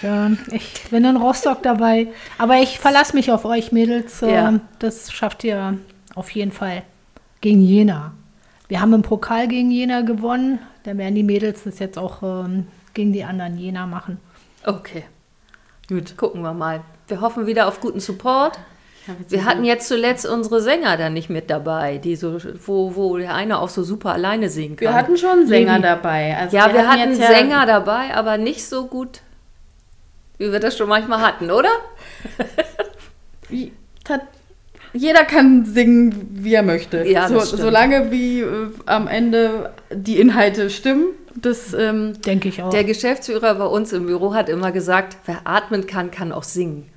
Tja, 0.00 0.30
ich 0.50 0.84
bin 0.90 1.04
in 1.04 1.16
Rostock 1.16 1.62
dabei. 1.62 2.08
Aber 2.38 2.56
ich 2.56 2.78
verlasse 2.78 3.14
mich 3.14 3.30
auf 3.30 3.44
euch, 3.44 3.72
Mädels. 3.72 4.22
Äh, 4.22 4.32
Ja. 4.32 4.60
Das 4.78 5.12
schafft 5.12 5.44
ihr 5.44 5.78
auf 6.14 6.30
jeden 6.30 6.52
Fall 6.52 6.82
gegen 7.42 7.60
Jena. 7.62 8.14
Wir 8.72 8.80
haben 8.80 8.94
im 8.94 9.02
Pokal 9.02 9.48
gegen 9.48 9.70
Jena 9.70 10.00
gewonnen. 10.00 10.58
Da 10.84 10.96
werden 10.96 11.14
die 11.14 11.22
Mädels 11.22 11.64
das 11.64 11.78
jetzt 11.78 11.98
auch 11.98 12.22
ähm, 12.22 12.68
gegen 12.94 13.12
die 13.12 13.22
anderen 13.22 13.58
Jena 13.58 13.84
machen. 13.86 14.18
Okay. 14.64 15.04
Gut. 15.90 16.16
Gucken 16.16 16.40
wir 16.40 16.54
mal. 16.54 16.80
Wir 17.06 17.20
hoffen 17.20 17.46
wieder 17.46 17.68
auf 17.68 17.80
guten 17.82 18.00
Support. 18.00 18.58
Wir 19.28 19.44
hatten 19.44 19.64
jetzt 19.64 19.88
zuletzt 19.88 20.24
unsere 20.24 20.62
Sänger 20.62 20.96
dann 20.96 21.12
nicht 21.12 21.28
mit 21.28 21.50
dabei, 21.50 21.98
die 21.98 22.16
so, 22.16 22.38
wo, 22.66 22.96
wo 22.96 23.18
der 23.18 23.34
eine 23.34 23.58
auch 23.58 23.68
so 23.68 23.82
super 23.82 24.14
alleine 24.14 24.48
singen 24.48 24.76
kann. 24.76 24.88
Wir 24.88 24.94
hatten 24.94 25.18
schon 25.18 25.46
Sänger 25.46 25.72
Levi. 25.72 25.82
dabei. 25.82 26.34
Also 26.38 26.56
ja, 26.56 26.72
wir, 26.72 26.88
hatten 26.88 27.10
jetzt 27.10 27.20
ja- 27.20 27.26
Sänger 27.26 27.66
dabei, 27.66 28.14
aber 28.14 28.38
nicht 28.38 28.64
so 28.64 28.86
gut, 28.86 29.20
wie 30.38 30.50
wir 30.50 30.60
das 30.60 30.78
schon 30.78 30.88
manchmal 30.88 31.20
hatten, 31.20 31.50
oder? 31.50 31.68
Jeder 34.94 35.24
kann 35.24 35.64
singen, 35.64 36.28
wie 36.32 36.54
er 36.54 36.62
möchte. 36.62 37.04
Ja, 37.06 37.28
so, 37.28 37.34
das 37.34 37.48
stimmt. 37.48 37.62
solange 37.62 38.10
wie 38.10 38.40
äh, 38.40 38.68
am 38.86 39.08
Ende 39.08 39.72
die 39.90 40.20
Inhalte 40.20 40.68
stimmen. 40.70 41.06
Das, 41.34 41.72
ähm, 41.72 42.20
Denke 42.20 42.48
ich 42.48 42.62
auch. 42.62 42.70
Der 42.70 42.84
Geschäftsführer 42.84 43.54
bei 43.54 43.64
uns 43.64 43.92
im 43.92 44.06
Büro 44.06 44.34
hat 44.34 44.48
immer 44.48 44.70
gesagt, 44.70 45.16
wer 45.24 45.40
atmen 45.44 45.86
kann, 45.86 46.10
kann 46.10 46.30
auch 46.30 46.42
singen. 46.42 46.88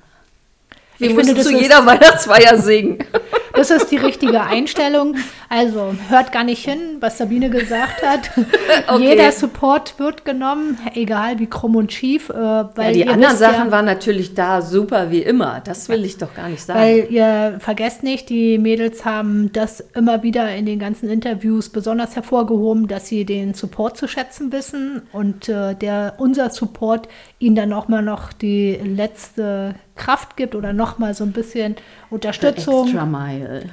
Wir 0.98 1.10
Ich 1.10 1.16
müssen 1.16 1.36
finde, 1.36 1.42
zu 1.42 1.52
jeder 1.52 1.86
Weihnachtsfeier 1.86 2.58
singen. 2.58 2.98
Das 3.56 3.70
ist 3.70 3.90
die 3.90 3.96
richtige 3.96 4.42
Einstellung. 4.42 5.16
Also 5.48 5.94
hört 6.08 6.32
gar 6.32 6.44
nicht 6.44 6.64
hin, 6.64 6.96
was 7.00 7.18
Sabine 7.18 7.50
gesagt 7.50 8.02
hat. 8.02 8.30
Okay. 8.88 9.08
Jeder 9.10 9.32
Support 9.32 9.98
wird 9.98 10.24
genommen, 10.24 10.78
egal 10.94 11.38
wie 11.38 11.46
krumm 11.46 11.76
und 11.76 11.92
schief. 11.92 12.28
Äh, 12.30 12.34
weil 12.34 12.96
Ja, 12.96 13.04
die 13.04 13.08
anderen 13.08 13.32
wisst 13.32 13.40
ja- 13.42 13.52
Sachen 13.52 13.70
waren 13.70 13.84
natürlich 13.84 14.34
da 14.34 14.60
super 14.62 15.10
wie 15.10 15.22
immer. 15.22 15.60
Das 15.64 15.88
will 15.88 16.04
ich 16.04 16.18
doch 16.18 16.34
gar 16.34 16.48
nicht 16.48 16.62
sagen. 16.62 16.78
Weil 16.78 17.06
ihr 17.10 17.56
vergesst 17.58 18.02
nicht, 18.02 18.28
die 18.28 18.58
Mädels 18.58 19.04
haben 19.04 19.50
das 19.52 19.80
immer 19.94 20.22
wieder 20.22 20.54
in 20.54 20.66
den 20.66 20.78
ganzen 20.78 21.08
Interviews 21.08 21.68
besonders 21.70 22.14
hervorgehoben, 22.16 22.86
dass 22.86 23.08
sie 23.08 23.24
den 23.24 23.54
Support 23.54 23.96
zu 23.96 24.06
schätzen 24.08 24.52
wissen 24.52 25.02
und 25.12 25.48
äh, 25.48 25.74
der 25.74 26.14
unser 26.18 26.50
Support 26.50 27.08
ihnen 27.38 27.56
dann 27.56 27.72
auch 27.72 27.88
mal 27.88 28.02
noch 28.02 28.32
die 28.32 28.74
letzte 28.74 29.74
Kraft 29.96 30.36
gibt 30.36 30.54
oder 30.54 30.72
noch 30.72 30.98
mal 30.98 31.14
so 31.14 31.24
ein 31.24 31.32
bisschen 31.32 31.76
Unterstützung. 32.10 32.86
Extra 32.86 33.06
Mile. 33.06 33.68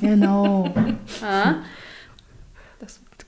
Genau. 0.00 0.72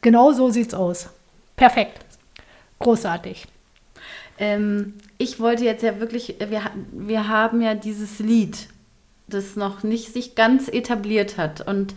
Genau 0.01 0.33
so 0.33 0.51
sieht's 0.51 0.75
aus. 0.75 1.11
Perfekt. 1.55 2.05
Großartig. 2.81 3.47
Ähm, 4.37 4.95
ich 5.17 5.39
wollte 5.39 5.65
jetzt 5.65 5.85
ja 5.85 6.01
wirklich, 6.01 6.35
wir, 6.49 6.63
wir 6.91 7.29
haben 7.29 7.61
ja 7.63 7.77
dieses 7.77 8.19
Lied, 8.19 8.67
das 9.29 9.55
noch 9.55 9.85
nicht 9.85 10.13
sich 10.13 10.35
ganz 10.35 10.67
etabliert 10.69 11.37
hat. 11.39 11.61
Und 11.61 11.95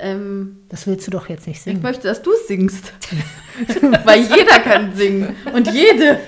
ähm, 0.00 0.60
Das 0.70 0.86
willst 0.86 1.06
du 1.06 1.10
doch 1.10 1.28
jetzt 1.28 1.46
nicht 1.46 1.58
ich 1.58 1.62
singen. 1.64 1.82
möchte, 1.82 2.08
dass 2.08 2.22
du 2.22 2.32
es 2.32 2.48
singst. 2.48 2.94
Weil 4.04 4.22
jeder 4.22 4.58
kann 4.60 4.96
singen. 4.96 5.36
Und 5.52 5.70
jede. 5.70 6.18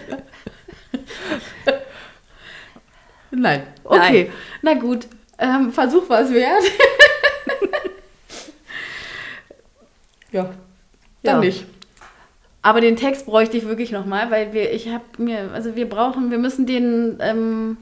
Nein. 3.31 3.63
Okay. 3.85 4.31
Na 4.63 4.75
gut. 4.75 5.07
Ähm, 5.39 5.73
Versuch 5.73 6.09
war 6.09 6.23
es 6.23 6.33
wert. 6.33 6.63
ja. 10.33 10.51
Dann 11.23 11.37
Ja. 11.37 11.41
nicht. 11.41 11.65
Aber 12.63 12.81
den 12.81 12.97
Text 12.97 13.27
bräuchte 13.27 13.57
ich 13.57 13.67
wirklich 13.67 13.93
nochmal, 13.93 14.31
weil 14.31 14.53
wir, 14.53 14.73
ich 14.73 14.89
habe 14.89 15.05
mir, 15.19 15.51
also 15.55 15.77
wir 15.77 15.89
brauchen, 15.89 16.31
wir 16.31 16.39
müssen 16.39 16.67
den 16.67 17.19
ähm, 17.21 17.77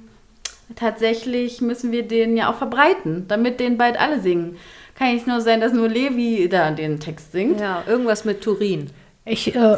tatsächlich 0.75 1.61
müssen 1.61 1.93
wir 1.93 2.03
den 2.03 2.37
ja 2.37 2.51
auch 2.51 2.57
verbreiten, 2.57 3.25
damit 3.29 3.59
den 3.61 3.79
bald 3.79 3.99
alle 3.99 4.21
singen. 4.21 4.57
Kann 4.95 5.13
nicht 5.15 5.27
nur 5.27 5.41
sein, 5.41 5.61
dass 5.61 5.73
nur 5.73 5.89
Levi 5.89 6.49
da 6.49 6.71
den 6.71 7.01
Text 7.01 7.33
singt. 7.33 7.61
ja, 7.61 7.83
irgendwas 7.87 8.25
mit 8.25 8.43
Turin. 8.43 8.91
Ich, 9.29 9.55
äh, 9.55 9.77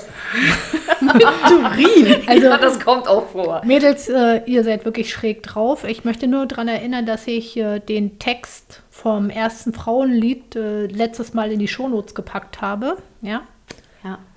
Turin. 1.00 2.22
also 2.26 2.46
ja, 2.46 2.58
das 2.58 2.78
kommt 2.80 3.08
auch 3.08 3.28
vor. 3.28 3.62
Mädels, 3.64 4.08
äh, 4.08 4.42
ihr 4.44 4.62
seid 4.62 4.84
wirklich 4.84 5.10
schräg 5.10 5.42
drauf. 5.42 5.84
Ich 5.84 6.04
möchte 6.04 6.28
nur 6.28 6.44
daran 6.46 6.68
erinnern, 6.68 7.06
dass 7.06 7.26
ich 7.26 7.56
äh, 7.56 7.78
den 7.80 8.18
Text 8.18 8.82
vom 8.90 9.30
ersten 9.30 9.72
Frauenlied 9.72 10.54
äh, 10.54 10.86
letztes 10.86 11.32
Mal 11.32 11.50
in 11.50 11.58
die 11.58 11.68
Shownotes 11.68 12.14
gepackt 12.14 12.60
habe. 12.60 12.98
Ja, 13.22 13.30
Ja. 13.30 13.42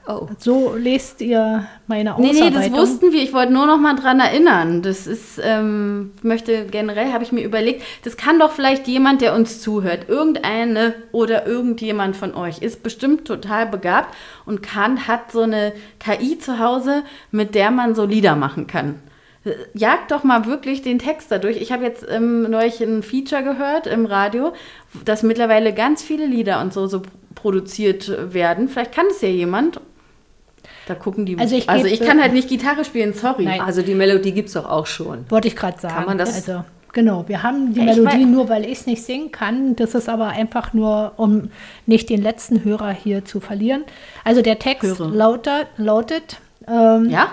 Oh. 0.07 0.27
so 0.39 0.73
lest 0.75 1.21
ihr 1.21 1.67
meine 1.85 2.15
Nee, 2.17 2.31
Ausarbeitung. 2.31 2.59
nee, 2.59 2.69
das 2.69 2.71
wussten 2.71 3.11
wir. 3.11 3.21
Ich 3.21 3.33
wollte 3.33 3.53
nur 3.53 3.67
noch 3.67 3.77
mal 3.77 3.95
dran 3.95 4.19
erinnern. 4.19 4.81
Das 4.81 5.05
ist, 5.05 5.39
ähm, 5.43 6.13
möchte 6.23 6.65
generell, 6.65 7.13
habe 7.13 7.23
ich 7.23 7.31
mir 7.31 7.43
überlegt, 7.43 7.83
das 8.03 8.17
kann 8.17 8.39
doch 8.39 8.51
vielleicht 8.51 8.87
jemand, 8.87 9.21
der 9.21 9.35
uns 9.35 9.61
zuhört, 9.61 10.09
irgendeine 10.09 10.95
oder 11.11 11.45
irgendjemand 11.45 12.15
von 12.15 12.33
euch, 12.33 12.59
ist 12.63 12.81
bestimmt 12.81 13.25
total 13.25 13.67
begabt 13.67 14.15
und 14.45 14.63
kann, 14.63 15.07
hat 15.07 15.31
so 15.31 15.41
eine 15.41 15.73
KI 15.99 16.39
zu 16.39 16.57
Hause, 16.59 17.03
mit 17.29 17.53
der 17.53 17.69
man 17.69 17.93
so 17.93 18.05
Lieder 18.05 18.35
machen 18.35 18.65
kann. 18.67 18.95
Jagt 19.73 20.11
doch 20.11 20.23
mal 20.23 20.45
wirklich 20.45 20.81
den 20.83 20.99
Text 20.99 21.31
dadurch. 21.31 21.57
Ich 21.57 21.71
habe 21.71 21.83
jetzt 21.83 22.05
ähm, 22.09 22.43
neulich 22.43 22.79
ein 22.81 23.01
Feature 23.01 23.43
gehört 23.43 23.87
im 23.87 24.05
Radio, 24.05 24.53
dass 25.03 25.23
mittlerweile 25.23 25.73
ganz 25.73 26.03
viele 26.03 26.27
Lieder 26.27 26.61
und 26.61 26.73
so, 26.73 26.85
so 26.85 27.01
produziert 27.33 28.33
werden. 28.33 28.67
Vielleicht 28.69 28.93
kann 28.93 29.07
es 29.09 29.21
ja 29.21 29.29
jemand. 29.29 29.79
Da 30.87 30.95
gucken 30.95 31.25
die. 31.25 31.37
Also 31.37 31.55
ich 31.55 31.69
also 31.69 31.85
ich 31.85 31.99
kann 32.01 32.21
halt 32.21 32.33
nicht 32.33 32.49
Gitarre 32.49 32.83
spielen, 32.85 33.13
sorry. 33.13 33.45
Nein. 33.45 33.61
Also 33.61 33.81
die 33.81 33.93
Melodie 33.95 34.31
gibt 34.31 34.47
es 34.47 34.53
doch 34.55 34.69
auch 34.69 34.87
schon. 34.87 35.25
Wollte 35.29 35.47
ich 35.47 35.55
gerade 35.55 35.79
sagen. 35.79 35.93
Kann 35.95 36.05
man 36.05 36.17
das- 36.17 36.33
Also, 36.35 36.63
genau, 36.93 37.23
wir 37.27 37.43
haben 37.43 37.73
die 37.73 37.79
Ja, 37.81 37.85
Melodie 37.85 38.25
nur, 38.25 38.49
weil 38.49 38.65
ich 38.65 38.79
es 38.79 38.85
nicht 38.87 39.03
singen 39.03 39.31
kann. 39.31 39.75
Das 39.75 39.93
ist 39.95 40.09
aber 40.09 40.27
einfach 40.29 40.73
nur, 40.73 41.13
um 41.17 41.51
nicht 41.85 42.09
den 42.09 42.21
letzten 42.21 42.63
Hörer 42.63 42.91
hier 42.91 43.23
zu 43.25 43.39
verlieren. 43.39 43.83
Also 44.23 44.41
der 44.41 44.57
Text 44.59 44.99
lauter, 44.99 45.67
lautet, 45.77 46.37
ähm, 46.67 47.09
Ja? 47.09 47.27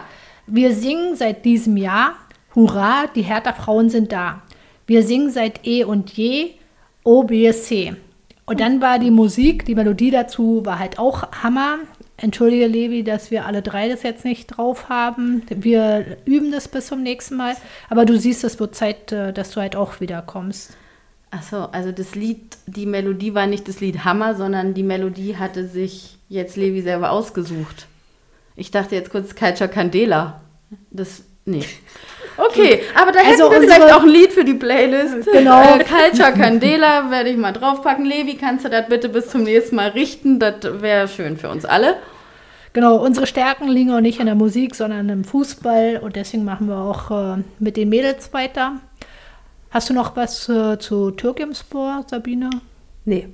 Wir 0.47 0.73
singen 0.75 1.15
seit 1.17 1.45
diesem 1.45 1.77
Jahr, 1.77 2.15
Hurra, 2.55 3.05
die 3.15 3.23
Hertha-Frauen 3.23 3.91
sind 3.91 4.13
da. 4.13 4.41
Wir 4.87 5.03
singen 5.03 5.31
seit 5.31 5.67
eh 5.67 5.85
und 5.85 6.11
je, 6.13 6.53
OBSC. 7.05 7.95
Und 8.47 8.61
dann 8.61 8.81
war 8.81 8.99
die 8.99 9.11
Musik, 9.11 9.67
die 9.67 9.75
Melodie 9.75 10.11
dazu 10.11 10.65
war 10.65 10.79
halt 10.79 10.99
auch 10.99 11.25
Hammer. 11.43 11.77
Entschuldige, 12.21 12.67
Levi, 12.67 13.05
dass 13.05 13.31
wir 13.31 13.47
alle 13.47 13.63
drei 13.63 13.89
das 13.89 14.03
jetzt 14.03 14.25
nicht 14.25 14.49
drauf 14.49 14.89
haben. 14.89 15.43
Wir 15.49 16.19
üben 16.25 16.51
das 16.51 16.67
bis 16.67 16.89
zum 16.89 17.03
nächsten 17.03 17.37
Mal. 17.37 17.55
Aber 17.89 18.05
du 18.05 18.19
siehst, 18.19 18.43
es 18.43 18.59
wird 18.59 18.75
Zeit, 18.75 19.13
äh, 19.13 19.33
dass 19.33 19.53
du 19.53 19.61
halt 19.61 19.77
auch 19.77 20.01
wieder 20.01 20.23
kommst. 20.23 20.77
Achso, 21.31 21.67
also 21.67 21.93
das 21.93 22.15
Lied, 22.17 22.57
die 22.67 22.87
Melodie 22.87 23.35
war 23.35 23.47
nicht 23.47 23.69
das 23.69 23.81
Lied 23.81 24.05
Hammer, 24.05 24.35
sondern 24.35 24.75
die 24.75 24.83
Melodie 24.83 25.37
hatte 25.37 25.69
sich 25.69 26.19
jetzt 26.29 26.57
Levi 26.57 26.83
selber 26.83 27.13
ausgesucht. 27.13 27.87
Ich 28.57 28.73
dachte 28.73 28.97
jetzt 28.97 29.11
kurz 29.11 29.37
Culture 29.37 29.69
Candela. 29.69 30.41
Das, 30.91 31.23
nee. 31.45 31.65
Okay, 32.39 32.83
aber 32.95 33.11
da 33.11 33.21
Also 33.21 33.51
hätten 33.51 33.63
wir 33.63 33.69
vielleicht 33.69 33.93
auch 33.93 34.03
ein 34.03 34.09
Lied 34.09 34.33
für 34.33 34.45
die 34.45 34.55
Playlist. 34.55 35.29
Genau. 35.33 35.61
Äh, 35.61 35.85
Culture 35.85 36.33
Candela 36.33 37.11
werde 37.11 37.31
ich 37.31 37.37
mal 37.37 37.53
draufpacken. 37.53 38.05
Levi, 38.05 38.37
kannst 38.37 38.65
du 38.65 38.69
das 38.69 38.89
bitte 38.89 39.09
bis 39.09 39.29
zum 39.29 39.43
nächsten 39.43 39.77
Mal 39.77 39.89
richten? 39.91 40.39
Das 40.39 40.55
wäre 40.63 41.09
schön 41.09 41.37
für 41.37 41.49
uns 41.49 41.65
alle. 41.65 41.97
Genau, 42.73 42.97
unsere 42.97 43.27
Stärken 43.27 43.69
liegen 43.69 43.93
auch 43.93 44.01
nicht 44.01 44.21
in 44.21 44.27
der 44.27 44.35
Musik, 44.35 44.75
sondern 44.75 45.09
im 45.09 45.25
Fußball 45.25 46.01
und 46.03 46.17
deswegen 46.17 46.45
machen 46.45 46.69
wir 46.69 46.77
auch 46.77 47.11
äh, 47.11 47.43
mit 47.59 47.77
den 47.77 47.89
Mädels 47.89 48.33
weiter. 48.33 48.75
Hast 49.71 49.91
du 49.91 49.95
noch 49.95 50.17
was 50.17 50.49
äh, 50.49 50.79
zu 50.79 51.11
Türkimspor, 51.11 52.05
Sabine? 52.07 52.51
Nee. 53.05 53.29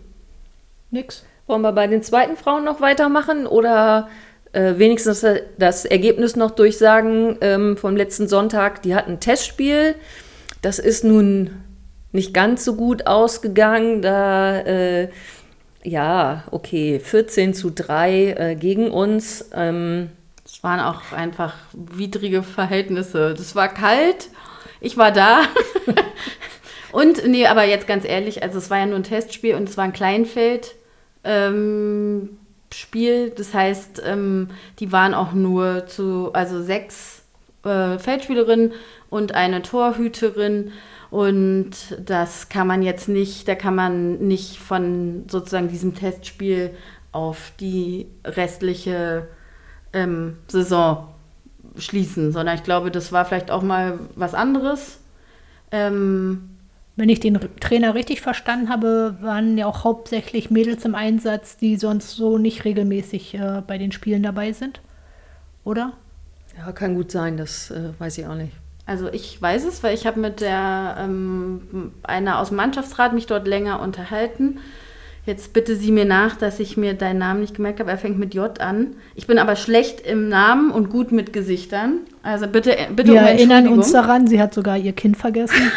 Nix? 0.91 1.25
Wollen 1.47 1.63
wir 1.63 1.73
bei 1.73 1.87
den 1.87 2.03
zweiten 2.03 2.37
Frauen 2.37 2.65
noch 2.65 2.81
weitermachen 2.81 3.47
oder 3.47 4.09
äh, 4.55 4.79
wenigstens 4.79 5.27
das 5.59 5.85
Ergebnis 5.85 6.37
noch 6.37 6.53
durchsagen 6.53 7.37
ähm, 7.41 7.77
vom 7.77 7.97
letzten 7.97 8.29
Sonntag? 8.29 8.83
Die 8.83 8.95
hatten 8.95 9.13
ein 9.13 9.21
Testspiel. 9.21 9.95
Das 10.63 10.79
ist 10.79 11.05
nun 11.05 11.51
nicht 12.13 12.33
ganz 12.33 12.65
so 12.65 12.77
gut 12.77 13.07
ausgegangen. 13.07 14.01
Da, 14.01 14.61
äh, 14.61 15.09
ja, 15.83 16.45
okay, 16.51 17.01
14 17.01 17.53
zu 17.53 17.71
3 17.71 18.13
äh, 18.13 18.55
gegen 18.55 18.91
uns. 18.91 19.51
Ähm, 19.53 20.11
Es 20.47 20.63
waren 20.63 20.81
auch 20.81 21.13
einfach 21.13 21.55
widrige 21.73 22.43
Verhältnisse. 22.43 23.35
Das 23.37 23.55
war 23.55 23.69
kalt. 23.69 24.31
Ich 24.81 24.97
war 24.97 25.11
da. 25.11 25.43
und 26.93 27.27
nee, 27.27 27.47
aber 27.47 27.65
jetzt 27.65 27.87
ganz 27.87 28.05
ehrlich, 28.05 28.43
also 28.43 28.59
es 28.59 28.71
war 28.71 28.79
ja 28.79 28.87
nur 28.87 28.97
ein 28.97 29.03
Testspiel 29.03 29.55
und 29.55 29.69
es 29.69 29.77
war 29.77 29.85
ein 29.85 29.93
Kleinfeld. 29.93 30.75
Ähm, 31.25 32.39
Spiel, 32.79 33.31
das 33.31 33.55
heißt, 33.55 34.03
ähm, 34.05 34.49
die 34.79 34.93
waren 34.93 35.15
auch 35.15 35.33
nur 35.33 35.87
zu, 35.87 36.31
also 36.33 36.63
sechs 36.63 37.23
äh, 37.65 37.99
Feldspielerinnen 37.99 38.73
und 39.11 39.35
eine 39.35 39.63
Torhüterin 39.63 40.73
und 41.11 41.71
das 42.05 42.49
kann 42.49 42.67
man 42.67 42.83
jetzt 42.83 43.09
nicht, 43.09 43.47
da 43.47 43.55
kann 43.55 43.75
man 43.75 44.19
nicht 44.19 44.59
von 44.59 45.25
sozusagen 45.29 45.69
diesem 45.69 45.95
Testspiel 45.95 46.71
auf 47.13 47.53
die 47.61 48.09
restliche 48.25 49.29
ähm, 49.93 50.39
Saison 50.49 51.15
schließen, 51.77 52.33
sondern 52.33 52.57
ich 52.57 52.65
glaube, 52.65 52.91
das 52.91 53.13
war 53.13 53.25
vielleicht 53.25 53.51
auch 53.51 53.63
mal 53.63 54.01
was 54.17 54.35
anderes. 54.35 55.01
Ähm, 55.71 56.54
Wenn 56.97 57.09
ich 57.09 57.19
den 57.21 57.39
Trainer 57.61 57.95
richtig 57.95 58.21
verstanden 58.21 58.69
habe, 58.69 59.17
waren 59.21 59.59
ja 59.59 59.67
auch 59.67 59.83
hauptsächlich 59.83 60.51
Mädels 60.51 60.85
im 60.85 60.95
Einsatz, 60.95 61.57
die 61.57 61.77
sonst 61.77 62.11
so 62.13 62.39
nicht 62.39 62.65
regelmäßig 62.65 63.35
äh, 63.35 63.63
bei 63.67 63.79
den 63.79 63.91
Spielen 63.91 64.23
dabei 64.23 64.53
sind. 64.53 64.81
Oder? 65.65 65.93
ja, 66.57 66.73
kann 66.73 66.95
gut 66.95 67.11
sein, 67.11 67.37
das 67.37 67.71
äh, 67.71 67.91
weiß 67.99 68.19
ich 68.19 68.27
auch 68.27 68.37
nicht. 68.37 68.53
also 68.87 69.09
ich 69.13 69.41
weiß 69.41 69.65
es, 69.65 69.83
weil 69.83 69.95
ich 69.95 70.07
habe 70.07 70.21
mit 70.21 70.41
der 70.41 70.97
ähm, 71.01 71.93
einer 72.03 72.39
aus 72.39 72.49
dem 72.49 72.59
Mannschaftsrat 72.59 73.13
mich 73.13 73.27
dort 73.27 73.47
länger 73.49 73.81
unterhalten. 73.81 74.59
Jetzt 75.27 75.55
bitte 75.55 75.75
sieh 75.75 75.91
mir 75.91 76.05
nach, 76.05 76.37
dass 76.37 76.61
ich 76.61 76.77
mir 76.77 76.93
deinen 76.93 77.19
Namen 77.19 77.41
nicht 77.41 77.57
gemerkt 77.57 77.81
habe. 77.81 77.91
Er 77.91 77.97
fängt 77.97 78.19
mit 78.19 78.35
J 78.35 78.61
an. 78.61 78.95
Ich 79.15 79.27
bin 79.27 79.39
aber 79.39 79.57
schlecht 79.57 80.03
im 80.03 80.29
Namen 80.29 80.71
und 80.71 80.91
gut 80.91 81.13
mit 81.13 81.33
Gesichtern. 81.33 82.01
Also 82.23 82.47
bitte, 82.47 82.77
bitte 82.95 83.13
Wir 83.13 83.21
um 83.21 83.27
erinnern 83.27 83.67
uns 83.69 83.87
Entschuldigung. 83.87 84.03
daran, 84.03 84.27
sie 84.27 84.41
hat 84.41 84.53
sogar 84.53 84.77
ihr 84.77 84.93
Kind 84.93 85.17
vergessen. 85.17 85.55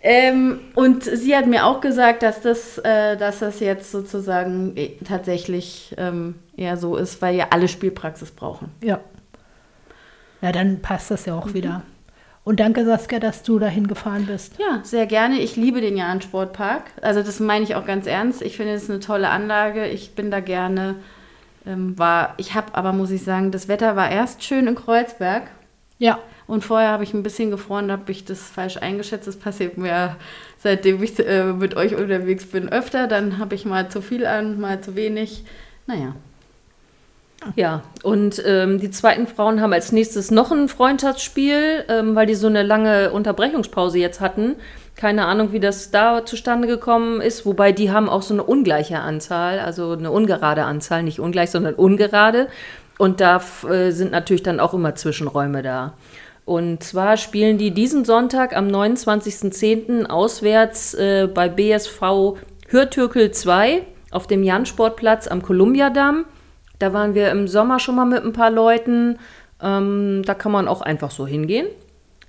Ähm, 0.00 0.60
und 0.74 1.02
sie 1.04 1.34
hat 1.36 1.46
mir 1.46 1.66
auch 1.66 1.80
gesagt, 1.80 2.22
dass 2.22 2.40
das, 2.40 2.78
äh, 2.78 3.16
dass 3.16 3.40
das 3.40 3.58
jetzt 3.60 3.90
sozusagen 3.90 4.76
eh, 4.76 4.96
tatsächlich 5.04 5.94
ähm, 5.98 6.36
eher 6.56 6.76
so 6.76 6.96
ist, 6.96 7.20
weil 7.20 7.34
ja 7.36 7.48
alle 7.50 7.68
Spielpraxis 7.68 8.30
brauchen. 8.30 8.70
ja. 8.82 9.00
Ja, 10.40 10.52
dann 10.52 10.80
passt 10.80 11.10
das 11.10 11.26
ja 11.26 11.34
Mhm. 11.34 11.40
auch 11.42 11.52
wieder. 11.52 11.82
Und 12.44 12.60
danke, 12.60 12.84
Saskia, 12.84 13.18
dass 13.18 13.42
du 13.42 13.58
dahin 13.58 13.88
gefahren 13.88 14.26
bist. 14.26 14.54
Ja, 14.58 14.80
sehr 14.84 15.04
gerne. 15.06 15.40
Ich 15.40 15.56
liebe 15.56 15.80
den 15.80 15.96
Jahn 15.96 16.22
Sportpark. 16.22 16.84
Also 17.02 17.22
das 17.24 17.40
meine 17.40 17.64
ich 17.64 17.74
auch 17.74 17.84
ganz 17.84 18.06
ernst. 18.06 18.40
Ich 18.42 18.56
finde 18.56 18.74
es 18.74 18.88
eine 18.88 19.00
tolle 19.00 19.30
Anlage. 19.30 19.86
Ich 19.88 20.14
bin 20.14 20.30
da 20.30 20.38
gerne. 20.38 20.94
Ähm, 21.66 21.98
war, 21.98 22.34
ich 22.36 22.54
habe 22.54 22.72
aber, 22.76 22.92
muss 22.92 23.10
ich 23.10 23.24
sagen, 23.24 23.50
das 23.50 23.66
Wetter 23.66 23.96
war 23.96 24.10
erst 24.12 24.44
schön 24.44 24.68
in 24.68 24.76
Kreuzberg. 24.76 25.50
Ja, 25.98 26.20
Und 26.48 26.64
vorher 26.64 26.88
habe 26.90 27.04
ich 27.04 27.12
ein 27.12 27.22
bisschen 27.22 27.50
gefroren, 27.50 27.92
habe 27.92 28.10
ich 28.10 28.24
das 28.24 28.48
falsch 28.48 28.78
eingeschätzt. 28.78 29.28
Das 29.28 29.36
passiert 29.36 29.76
mir, 29.76 30.16
seitdem 30.58 31.00
ich 31.02 31.18
äh, 31.20 31.44
mit 31.44 31.76
euch 31.76 31.94
unterwegs 31.94 32.46
bin, 32.46 32.70
öfter. 32.70 33.06
Dann 33.06 33.38
habe 33.38 33.54
ich 33.54 33.66
mal 33.66 33.90
zu 33.90 34.00
viel 34.00 34.26
an, 34.26 34.58
mal 34.58 34.80
zu 34.80 34.96
wenig. 34.96 35.44
Naja. 35.86 36.14
Ja, 37.54 37.82
und 38.02 38.42
ähm, 38.44 38.80
die 38.80 38.90
zweiten 38.90 39.26
Frauen 39.26 39.60
haben 39.60 39.72
als 39.72 39.92
nächstes 39.92 40.30
noch 40.30 40.50
ein 40.50 40.68
Freundschaftsspiel, 40.68 41.84
ähm, 41.88 42.16
weil 42.16 42.26
die 42.26 42.34
so 42.34 42.48
eine 42.48 42.62
lange 42.62 43.12
Unterbrechungspause 43.12 43.98
jetzt 43.98 44.20
hatten. 44.20 44.56
Keine 44.96 45.26
Ahnung, 45.26 45.52
wie 45.52 45.60
das 45.60 45.92
da 45.92 46.24
zustande 46.26 46.66
gekommen 46.66 47.20
ist, 47.20 47.46
wobei 47.46 47.70
die 47.70 47.92
haben 47.92 48.08
auch 48.08 48.22
so 48.22 48.34
eine 48.34 48.42
ungleiche 48.42 48.98
Anzahl, 48.98 49.60
also 49.60 49.92
eine 49.92 50.10
ungerade 50.10 50.64
Anzahl, 50.64 51.04
nicht 51.04 51.20
ungleich, 51.20 51.50
sondern 51.50 51.74
ungerade. 51.74 52.48
Und 52.98 53.20
da 53.20 53.40
äh, 53.70 53.92
sind 53.92 54.10
natürlich 54.10 54.42
dann 54.42 54.58
auch 54.58 54.74
immer 54.74 54.96
Zwischenräume 54.96 55.62
da. 55.62 55.92
Und 56.48 56.82
zwar 56.82 57.18
spielen 57.18 57.58
die 57.58 57.72
diesen 57.72 58.06
Sonntag 58.06 58.56
am 58.56 58.68
29.10. 58.68 60.06
auswärts 60.06 60.94
äh, 60.94 61.28
bei 61.32 61.46
BSV 61.50 62.38
Hürtürkel 62.68 63.32
2 63.32 63.82
auf 64.12 64.26
dem 64.26 64.42
Jansportplatz 64.42 65.28
am 65.28 65.42
Kolumbiadamm. 65.42 66.24
Da 66.78 66.94
waren 66.94 67.14
wir 67.14 67.30
im 67.32 67.48
Sommer 67.48 67.78
schon 67.78 67.96
mal 67.96 68.06
mit 68.06 68.24
ein 68.24 68.32
paar 68.32 68.50
Leuten. 68.50 69.18
Ähm, 69.60 70.22
da 70.24 70.32
kann 70.32 70.50
man 70.50 70.68
auch 70.68 70.80
einfach 70.80 71.10
so 71.10 71.26
hingehen. 71.26 71.66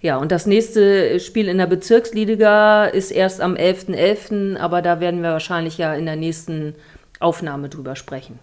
Ja, 0.01 0.17
und 0.17 0.33
das 0.33 0.45
nächste 0.45 1.21
Spiel 1.21 1.47
in 1.47 1.57
der 1.57 1.67
Bezirksliga 1.67 2.87
ist 2.87 3.11
erst 3.11 3.39
am 3.39 3.53
11.11., 3.53 4.57
aber 4.57 4.81
da 4.81 4.99
werden 4.99 5.23
wir 5.23 5.31
wahrscheinlich 5.31 5.77
ja 5.77 5.93
in 5.93 6.05
der 6.05 6.17
nächsten 6.17 6.75
Aufnahme 7.21 7.69
drüber 7.69 7.95
sprechen. 7.95 8.37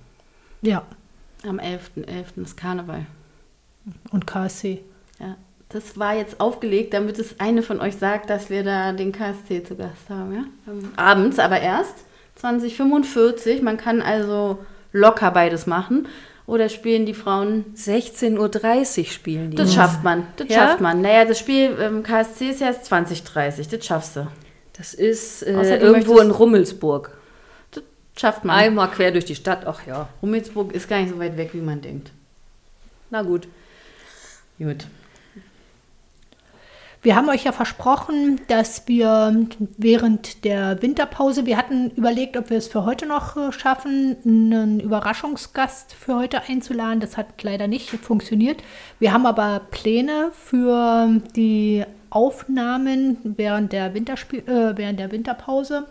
ja. 0.63 0.85
Am 1.47 1.61
11.11. 1.61 2.43
ist 2.43 2.57
Karneval. 2.57 3.05
Und 4.11 4.27
KSC. 4.27 4.81
Ja. 5.21 5.37
Das 5.69 5.99
war 5.99 6.15
jetzt 6.15 6.41
aufgelegt, 6.41 6.95
damit 6.95 7.19
es 7.19 7.41
eine 7.41 7.63
von 7.63 7.81
euch 7.81 7.97
sagt, 7.97 8.31
dass 8.31 8.51
wir 8.51 8.63
da 8.63 8.93
den 8.93 9.13
KSC 9.13 9.65
zu 9.65 9.75
Gast 9.77 10.09
haben. 10.09 10.33
Ja? 10.33 10.45
Ähm, 10.73 10.93
Abends 10.97 11.39
aber 11.39 11.61
erst, 11.61 11.95
2045. 12.37 13.63
Man 13.63 13.77
kann 13.77 14.01
also 14.03 14.59
locker 14.93 15.31
beides 15.33 15.67
machen. 15.67 16.07
Oder 16.47 16.69
spielen 16.69 17.07
die 17.07 17.15
Frauen 17.15 17.65
16.30 17.77 18.99
Uhr 19.01 19.05
spielen 19.07 19.51
die. 19.51 19.57
Das 19.57 19.75
schafft 19.75 20.05
man. 20.05 20.29
Das 20.37 20.49
Ja? 20.49 20.69
schafft 20.69 20.81
man. 20.81 21.01
Naja, 21.01 21.25
das 21.25 21.41
Spiel 21.41 21.77
ähm, 21.81 22.05
KSC 22.05 22.51
ist 22.51 22.61
ja 22.61 22.69
erst 22.69 22.85
2030. 22.85 23.67
Das 23.67 23.85
schaffst 23.85 24.15
du. 24.15 24.29
Das 24.75 24.95
ist 24.95 25.43
äh, 25.43 25.79
irgendwo 25.79 26.21
in 26.21 26.31
Rummelsburg. 26.31 27.11
Das 27.73 27.83
schafft 28.17 28.45
man. 28.45 28.55
Einmal 28.57 28.89
quer 28.93 29.11
durch 29.11 29.25
die 29.25 29.35
Stadt. 29.35 29.67
Ach 29.67 29.85
ja, 29.89 30.09
Rummelsburg 30.23 30.73
ist 30.73 30.89
gar 30.89 31.01
nicht 31.01 31.11
so 31.11 31.19
weit 31.19 31.37
weg, 31.37 31.51
wie 31.53 31.61
man 31.61 31.81
denkt. 31.81 32.13
na 33.11 33.23
gut. 33.23 33.49
Gut. 34.59 34.87
Wir 37.07 37.15
haben 37.15 37.29
euch 37.29 37.45
ja 37.45 37.53
versprochen, 37.53 38.41
dass 38.49 38.89
wir 38.89 39.47
während 39.77 40.45
der 40.45 40.83
Winterpause, 40.83 41.47
wir 41.47 41.57
hatten 41.57 41.91
überlegt, 41.91 42.37
ob 42.37 42.51
wir 42.51 42.57
es 42.57 42.67
für 42.67 42.85
heute 42.85 43.07
noch 43.07 43.37
äh, 43.37 43.53
schaffen, 43.53 44.17
einen 44.25 44.81
Überraschungsgast 44.81 45.95
für 45.95 46.17
heute 46.17 46.43
einzuladen. 46.49 46.99
Das 46.99 47.17
hat 47.17 47.41
leider 47.45 47.69
nicht 47.69 47.91
funktioniert. 47.91 48.61
Wir 48.99 49.13
haben 49.13 49.25
aber 49.25 49.61
Pläne 49.71 50.33
für 50.33 51.21
die 51.37 51.85
Aufnahmen 52.11 53.19
während 53.23 53.73
der, 53.73 53.95
Winterspiel, 53.95 54.41
äh, 54.41 54.77
während 54.77 54.99
der 54.99 55.13
Winterpause. 55.13 55.87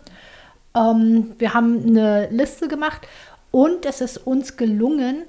Ähm, 0.74 1.32
wir 1.38 1.54
haben 1.54 1.82
eine 1.86 2.28
Liste 2.28 2.68
gemacht 2.68 3.08
und 3.52 3.86
es 3.86 4.02
ist 4.02 4.18
uns 4.18 4.58
gelungen, 4.58 5.22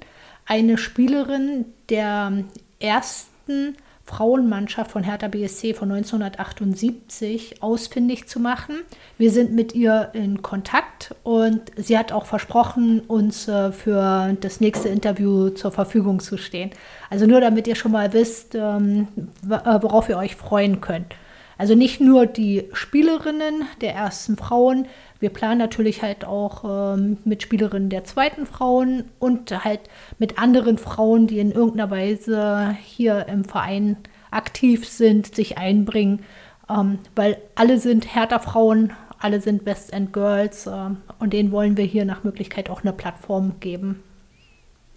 eine 0.44 0.76
Spielerin 0.76 1.64
der 1.88 2.44
ersten 2.78 3.78
Frauenmannschaft 4.08 4.90
von 4.90 5.04
Hertha 5.04 5.28
BSC 5.28 5.74
von 5.74 5.92
1978 5.92 7.62
ausfindig 7.62 8.26
zu 8.26 8.40
machen. 8.40 8.76
Wir 9.18 9.30
sind 9.30 9.52
mit 9.52 9.74
ihr 9.74 10.08
in 10.14 10.40
Kontakt 10.40 11.14
und 11.24 11.60
sie 11.76 11.98
hat 11.98 12.10
auch 12.10 12.24
versprochen, 12.24 13.00
uns 13.00 13.48
äh, 13.48 13.70
für 13.70 14.34
das 14.40 14.62
nächste 14.62 14.88
Interview 14.88 15.50
zur 15.50 15.72
Verfügung 15.72 16.20
zu 16.20 16.38
stehen. 16.38 16.70
Also 17.10 17.26
nur 17.26 17.42
damit 17.42 17.66
ihr 17.66 17.74
schon 17.74 17.92
mal 17.92 18.14
wisst, 18.14 18.54
ähm, 18.54 19.08
äh, 19.44 19.82
worauf 19.82 20.08
ihr 20.08 20.16
euch 20.16 20.36
freuen 20.36 20.80
könnt. 20.80 21.14
Also 21.58 21.74
nicht 21.74 22.00
nur 22.00 22.24
die 22.24 22.68
Spielerinnen 22.72 23.64
der 23.82 23.92
ersten 23.92 24.36
Frauen, 24.36 24.86
wir 25.20 25.30
planen 25.30 25.58
natürlich 25.58 26.02
halt 26.02 26.24
auch 26.24 26.94
ähm, 26.94 27.18
mit 27.24 27.42
Spielerinnen 27.42 27.90
der 27.90 28.04
zweiten 28.04 28.46
Frauen 28.46 29.04
und 29.18 29.64
halt 29.64 29.80
mit 30.18 30.38
anderen 30.38 30.78
Frauen, 30.78 31.26
die 31.26 31.40
in 31.40 31.52
irgendeiner 31.52 31.90
Weise 31.90 32.76
hier 32.82 33.26
im 33.28 33.44
Verein 33.44 33.96
aktiv 34.30 34.86
sind, 34.86 35.34
sich 35.34 35.58
einbringen. 35.58 36.24
ähm, 36.70 36.98
weil 37.16 37.38
alle 37.54 37.78
sind 37.78 38.14
Hertha-Frauen, 38.14 38.92
alle 39.18 39.40
sind 39.40 39.66
West 39.66 39.92
End 39.92 40.12
Girls 40.12 40.66
äh, 40.66 40.90
und 41.18 41.32
denen 41.32 41.50
wollen 41.50 41.76
wir 41.76 41.84
hier 41.84 42.04
nach 42.04 42.24
Möglichkeit 42.24 42.70
auch 42.70 42.82
eine 42.82 42.92
Plattform 42.92 43.54
geben. 43.60 44.02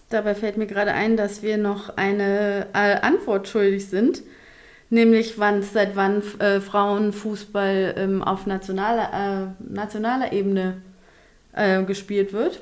Dabei 0.10 0.36
fällt 0.36 0.58
mir 0.58 0.68
gerade 0.68 0.92
ein, 0.92 1.16
dass 1.16 1.42
wir 1.42 1.58
noch 1.58 1.96
eine 1.98 2.68
äh, 2.74 3.00
Antwort 3.02 3.48
schuldig 3.48 3.88
sind, 3.88 4.22
nämlich 4.92 5.40
wann, 5.40 5.64
seit 5.64 5.96
wann 5.96 6.22
äh, 6.40 6.62
Frauenfußball 6.62 7.96
ähm, 7.98 8.22
auf 8.22 8.46
nationaler, 8.46 9.56
äh, 9.60 9.74
nationaler 9.74 10.32
Ebene 10.32 10.82
äh, 11.54 11.84
gespielt 11.84 12.34
wird. 12.34 12.62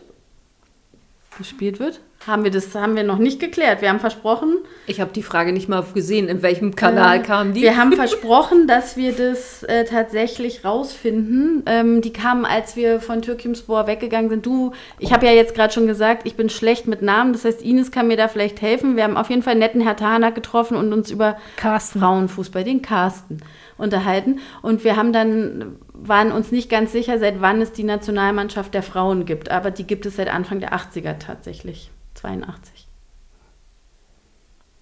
Gespielt 1.38 1.80
wird? 1.80 2.00
Haben 2.28 2.44
wir 2.44 2.52
das 2.52 2.76
haben 2.76 2.98
wir 2.98 3.04
noch 3.04 3.18
nicht 3.18 3.40
geklärt. 3.40 3.82
Wir 3.82 3.88
haben 3.88 4.02
versprochen. 4.02 4.58
Ich 4.88 5.00
habe 5.00 5.12
die 5.14 5.24
Frage 5.24 5.54
nicht 5.54 5.70
mal 5.70 5.86
gesehen, 5.94 6.28
in 6.28 6.42
welchem 6.42 6.76
Kanal 6.76 7.20
äh, 7.20 7.24
kam 7.24 7.54
die. 7.54 7.62
Wir 7.62 7.78
haben 7.78 7.94
versprochen, 7.96 8.68
dass 8.68 8.98
wir 8.98 9.14
das 9.14 9.64
äh, 9.64 9.86
tatsächlich 9.86 10.66
rausfinden. 10.66 11.64
Ähm, 11.66 12.02
die 12.02 12.12
kamen, 12.12 12.44
als 12.44 12.76
wir 12.76 13.00
von 13.00 13.22
Türkimspor 13.22 13.88
weggegangen 13.88 14.30
sind. 14.30 14.46
Du, 14.46 14.74
ich 15.00 15.14
habe 15.14 15.26
ja 15.28 15.32
jetzt 15.32 15.56
gerade 15.56 15.74
schon 15.74 15.88
gesagt, 15.88 16.28
ich 16.28 16.36
bin 16.36 16.50
schlecht 16.50 16.88
mit 16.88 17.02
Namen. 17.02 17.32
Das 17.32 17.46
heißt, 17.46 17.62
Ines 17.62 17.90
kann 17.90 18.10
mir 18.10 18.18
da 18.18 18.28
vielleicht 18.28 18.62
helfen. 18.62 18.98
Wir 18.98 19.06
haben 19.06 19.16
auf 19.16 19.30
jeden 19.30 19.42
Fall 19.42 19.52
einen 19.52 19.62
netten 19.62 19.80
Herr 19.80 19.96
Tanak 19.96 20.36
getroffen 20.36 20.76
und 20.76 20.92
uns 20.92 21.10
über 21.12 21.38
Carsten. 21.56 22.02
Frauenfußball, 22.02 22.66
den 22.66 22.82
Carsten, 22.82 23.38
unterhalten. 23.78 24.40
Und 24.62 24.84
wir 24.84 24.98
haben 24.98 25.14
dann 25.14 25.78
waren 25.94 26.34
uns 26.34 26.52
nicht 26.52 26.70
ganz 26.70 26.92
sicher, 26.92 27.18
seit 27.18 27.42
wann 27.42 27.62
es 27.62 27.72
die 27.72 27.84
Nationalmannschaft 27.84 28.74
der 28.74 28.84
Frauen 28.84 29.24
gibt. 29.24 29.52
Aber 29.52 29.72
die 29.72 29.88
gibt 29.88 30.06
es 30.06 30.18
seit 30.18 30.34
Anfang 30.34 30.60
der 30.60 30.74
80er 30.74 31.18
tatsächlich. 31.18 31.92
82. 32.22 32.88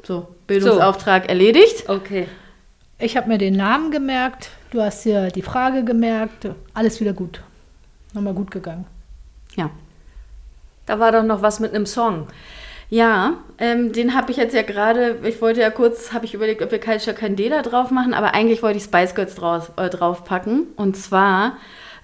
So, 0.04 0.28
Bildungsauftrag 0.48 1.24
so. 1.24 1.30
erledigt. 1.30 1.90
Okay. 1.90 2.28
Ich 3.00 3.16
habe 3.16 3.28
mir 3.28 3.38
den 3.38 3.56
Namen 3.56 3.92
gemerkt, 3.92 4.50
du 4.72 4.82
hast 4.82 5.06
dir 5.06 5.30
die 5.30 5.42
Frage 5.42 5.84
gemerkt, 5.84 6.48
alles 6.74 7.00
wieder 7.00 7.14
gut. 7.14 7.42
Nochmal 8.14 8.34
gut 8.34 8.50
gegangen. 8.50 8.86
Ja. 9.56 9.70
Da 10.86 11.00
war 11.00 11.12
doch 11.12 11.24
noch 11.24 11.42
was 11.42 11.60
mit 11.60 11.76
einem 11.76 11.86
Song. 11.86 12.28
Ja, 12.90 13.38
ähm, 13.58 13.92
den 13.92 14.16
habe 14.16 14.32
ich 14.32 14.38
jetzt 14.38 14.56
ja 14.56 14.62
gerade, 14.62 15.20
ich 15.24 15.42
wollte 15.42 15.60
ja 15.60 15.70
kurz, 15.70 16.14
habe 16.14 16.24
ich 16.26 16.34
überlegt, 16.34 16.62
ob 16.62 16.72
wir 16.72 16.80
Culture 16.80 17.16
Candela 17.16 17.62
drauf 17.62 17.92
machen, 17.92 18.14
aber 18.14 18.34
eigentlich 18.34 18.64
wollte 18.64 18.78
ich 18.78 18.86
Spice 18.86 19.14
Girls 19.14 19.36
drauf, 19.36 19.74
äh, 19.76 19.90
draufpacken. 19.90 20.68
Und 20.78 20.96
zwar 20.96 21.58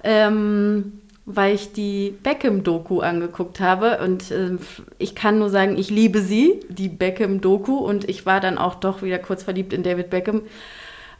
ähm, 0.03 1.01
weil 1.25 1.55
ich 1.55 1.71
die 1.71 2.15
Beckham-Doku 2.23 2.99
angeguckt 2.99 3.59
habe. 3.59 3.99
Und 4.03 4.31
äh, 4.31 4.57
ich 4.97 5.15
kann 5.15 5.39
nur 5.39 5.49
sagen, 5.49 5.77
ich 5.77 5.89
liebe 5.89 6.19
sie, 6.19 6.59
die 6.69 6.89
Beckham-Doku. 6.89 7.75
Und 7.75 8.09
ich 8.09 8.25
war 8.25 8.39
dann 8.39 8.57
auch 8.57 8.75
doch 8.75 9.01
wieder 9.01 9.19
kurz 9.19 9.43
verliebt 9.43 9.73
in 9.73 9.83
David 9.83 10.09
Beckham. 10.09 10.43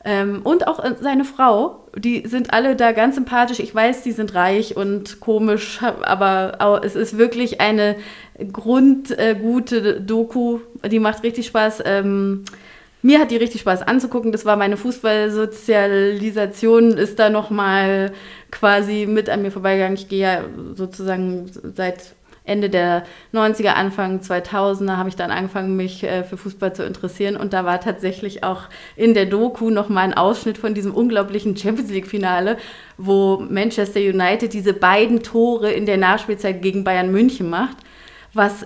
Ähm, 0.05 0.41
und 0.43 0.67
auch 0.67 0.83
seine 0.99 1.23
Frau, 1.23 1.87
die 1.95 2.27
sind 2.27 2.53
alle 2.53 2.75
da 2.75 2.91
ganz 2.91 3.15
sympathisch. 3.15 3.59
Ich 3.59 3.73
weiß, 3.73 4.03
die 4.03 4.11
sind 4.11 4.35
reich 4.35 4.75
und 4.75 5.21
komisch, 5.21 5.79
aber 5.81 6.81
es 6.83 6.95
ist 6.95 7.17
wirklich 7.17 7.61
eine 7.61 7.95
grundgute 8.51 9.95
äh, 9.95 10.01
Doku. 10.01 10.59
Die 10.85 10.99
macht 10.99 11.23
richtig 11.23 11.47
Spaß. 11.47 11.83
Ähm, 11.85 12.43
mir 13.03 13.19
hat 13.19 13.29
die 13.29 13.37
richtig 13.37 13.61
Spaß 13.61 13.83
anzugucken. 13.83 14.31
Das 14.31 14.45
war 14.45 14.55
meine 14.55 14.77
Fußballsozialisation, 14.77 16.93
ist 16.93 17.19
da 17.19 17.29
nochmal 17.29 18.13
quasi 18.49 19.05
mit 19.07 19.29
an 19.29 19.43
mir 19.43 19.51
vorbeigegangen. 19.51 19.97
Ich 19.97 20.07
gehe 20.07 20.21
ja 20.21 20.45
sozusagen 20.73 21.51
seit 21.75 22.15
Ende 22.45 22.69
der 22.69 23.03
90er, 23.33 23.73
Anfang 23.73 24.19
2000er 24.19 24.97
habe 24.97 25.09
ich 25.09 25.15
dann 25.15 25.31
angefangen, 25.31 25.75
mich 25.75 26.03
äh, 26.03 26.23
für 26.23 26.37
Fußball 26.37 26.73
zu 26.73 26.83
interessieren. 26.83 27.37
Und 27.37 27.53
da 27.53 27.65
war 27.65 27.79
tatsächlich 27.79 28.43
auch 28.43 28.63
in 28.95 29.13
der 29.13 29.25
Doku 29.25 29.69
nochmal 29.69 30.05
ein 30.05 30.13
Ausschnitt 30.13 30.57
von 30.57 30.73
diesem 30.73 30.93
unglaublichen 30.93 31.55
Champions 31.55 31.91
League-Finale, 31.91 32.57
wo 32.97 33.37
Manchester 33.37 33.99
United 33.99 34.53
diese 34.53 34.73
beiden 34.73 35.23
Tore 35.23 35.71
in 35.71 35.85
der 35.85 35.97
Nachspielzeit 35.97 36.61
gegen 36.61 36.83
Bayern 36.83 37.11
München 37.11 37.49
macht. 37.49 37.77
Was 38.33 38.65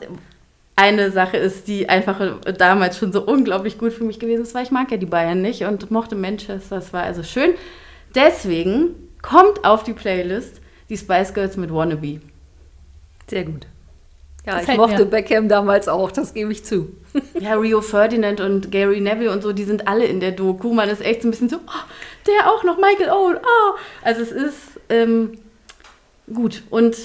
eine 0.77 1.11
Sache 1.11 1.37
ist, 1.37 1.67
die 1.67 1.89
einfach 1.89 2.39
damals 2.57 2.99
schon 2.99 3.11
so 3.11 3.23
unglaublich 3.23 3.77
gut 3.77 3.91
für 3.93 4.03
mich 4.03 4.19
gewesen 4.19 4.43
ist, 4.43 4.53
weil 4.53 4.63
ich 4.63 4.71
mag 4.71 4.91
ja 4.91 4.97
die 4.97 5.07
Bayern 5.07 5.41
nicht 5.41 5.63
und 5.63 5.89
mochte 5.91 6.15
Manchester. 6.15 6.75
Das 6.75 6.93
war 6.93 7.03
also 7.03 7.23
schön. 7.23 7.55
Deswegen 8.15 8.95
kommt 9.23 9.65
auf 9.65 9.83
die 9.83 9.93
Playlist 9.93 10.61
die 10.89 10.97
Spice 10.97 11.33
Girls 11.33 11.57
mit 11.57 11.73
Wannabe. 11.73 12.21
Sehr 13.27 13.43
gut. 13.43 13.65
Ja, 14.45 14.59
das 14.59 14.69
ich 14.69 14.77
mochte 14.77 14.99
mir. 14.99 15.05
Beckham 15.05 15.49
damals 15.49 15.87
auch, 15.87 16.11
das 16.11 16.33
gebe 16.33 16.51
ich 16.51 16.63
zu. 16.63 16.95
Ja, 17.39 17.55
Rio 17.55 17.81
Ferdinand 17.81 18.39
und 18.41 18.71
Gary 18.71 19.01
Neville 19.01 19.31
und 19.31 19.41
so, 19.41 19.51
die 19.51 19.63
sind 19.63 19.87
alle 19.87 20.05
in 20.05 20.19
der 20.19 20.31
Doku. 20.31 20.71
Man 20.73 20.87
ist 20.87 21.01
echt 21.01 21.23
so 21.23 21.27
ein 21.27 21.31
bisschen 21.31 21.49
so, 21.49 21.57
oh, 21.57 22.27
der 22.27 22.51
auch 22.51 22.63
noch, 22.63 22.77
Michael 22.77 23.09
Owen, 23.09 23.37
oh. 23.37 23.77
Also 24.03 24.21
es 24.21 24.31
ist 24.31 24.79
ähm, 24.89 25.39
gut 26.31 26.61
und 26.69 26.95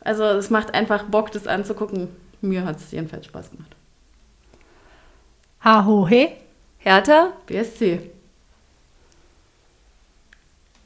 also 0.00 0.24
es 0.24 0.50
macht 0.50 0.74
einfach 0.74 1.04
Bock, 1.04 1.32
das 1.32 1.46
anzugucken. 1.46 2.08
Mir 2.44 2.64
hat 2.64 2.76
es 2.76 2.90
jedenfalls 2.90 3.26
Spaß 3.26 3.50
gemacht. 3.50 3.74
Haho, 5.64 6.06
he? 6.06 6.36
Hertha? 6.78 7.32
BSC. 7.46 8.10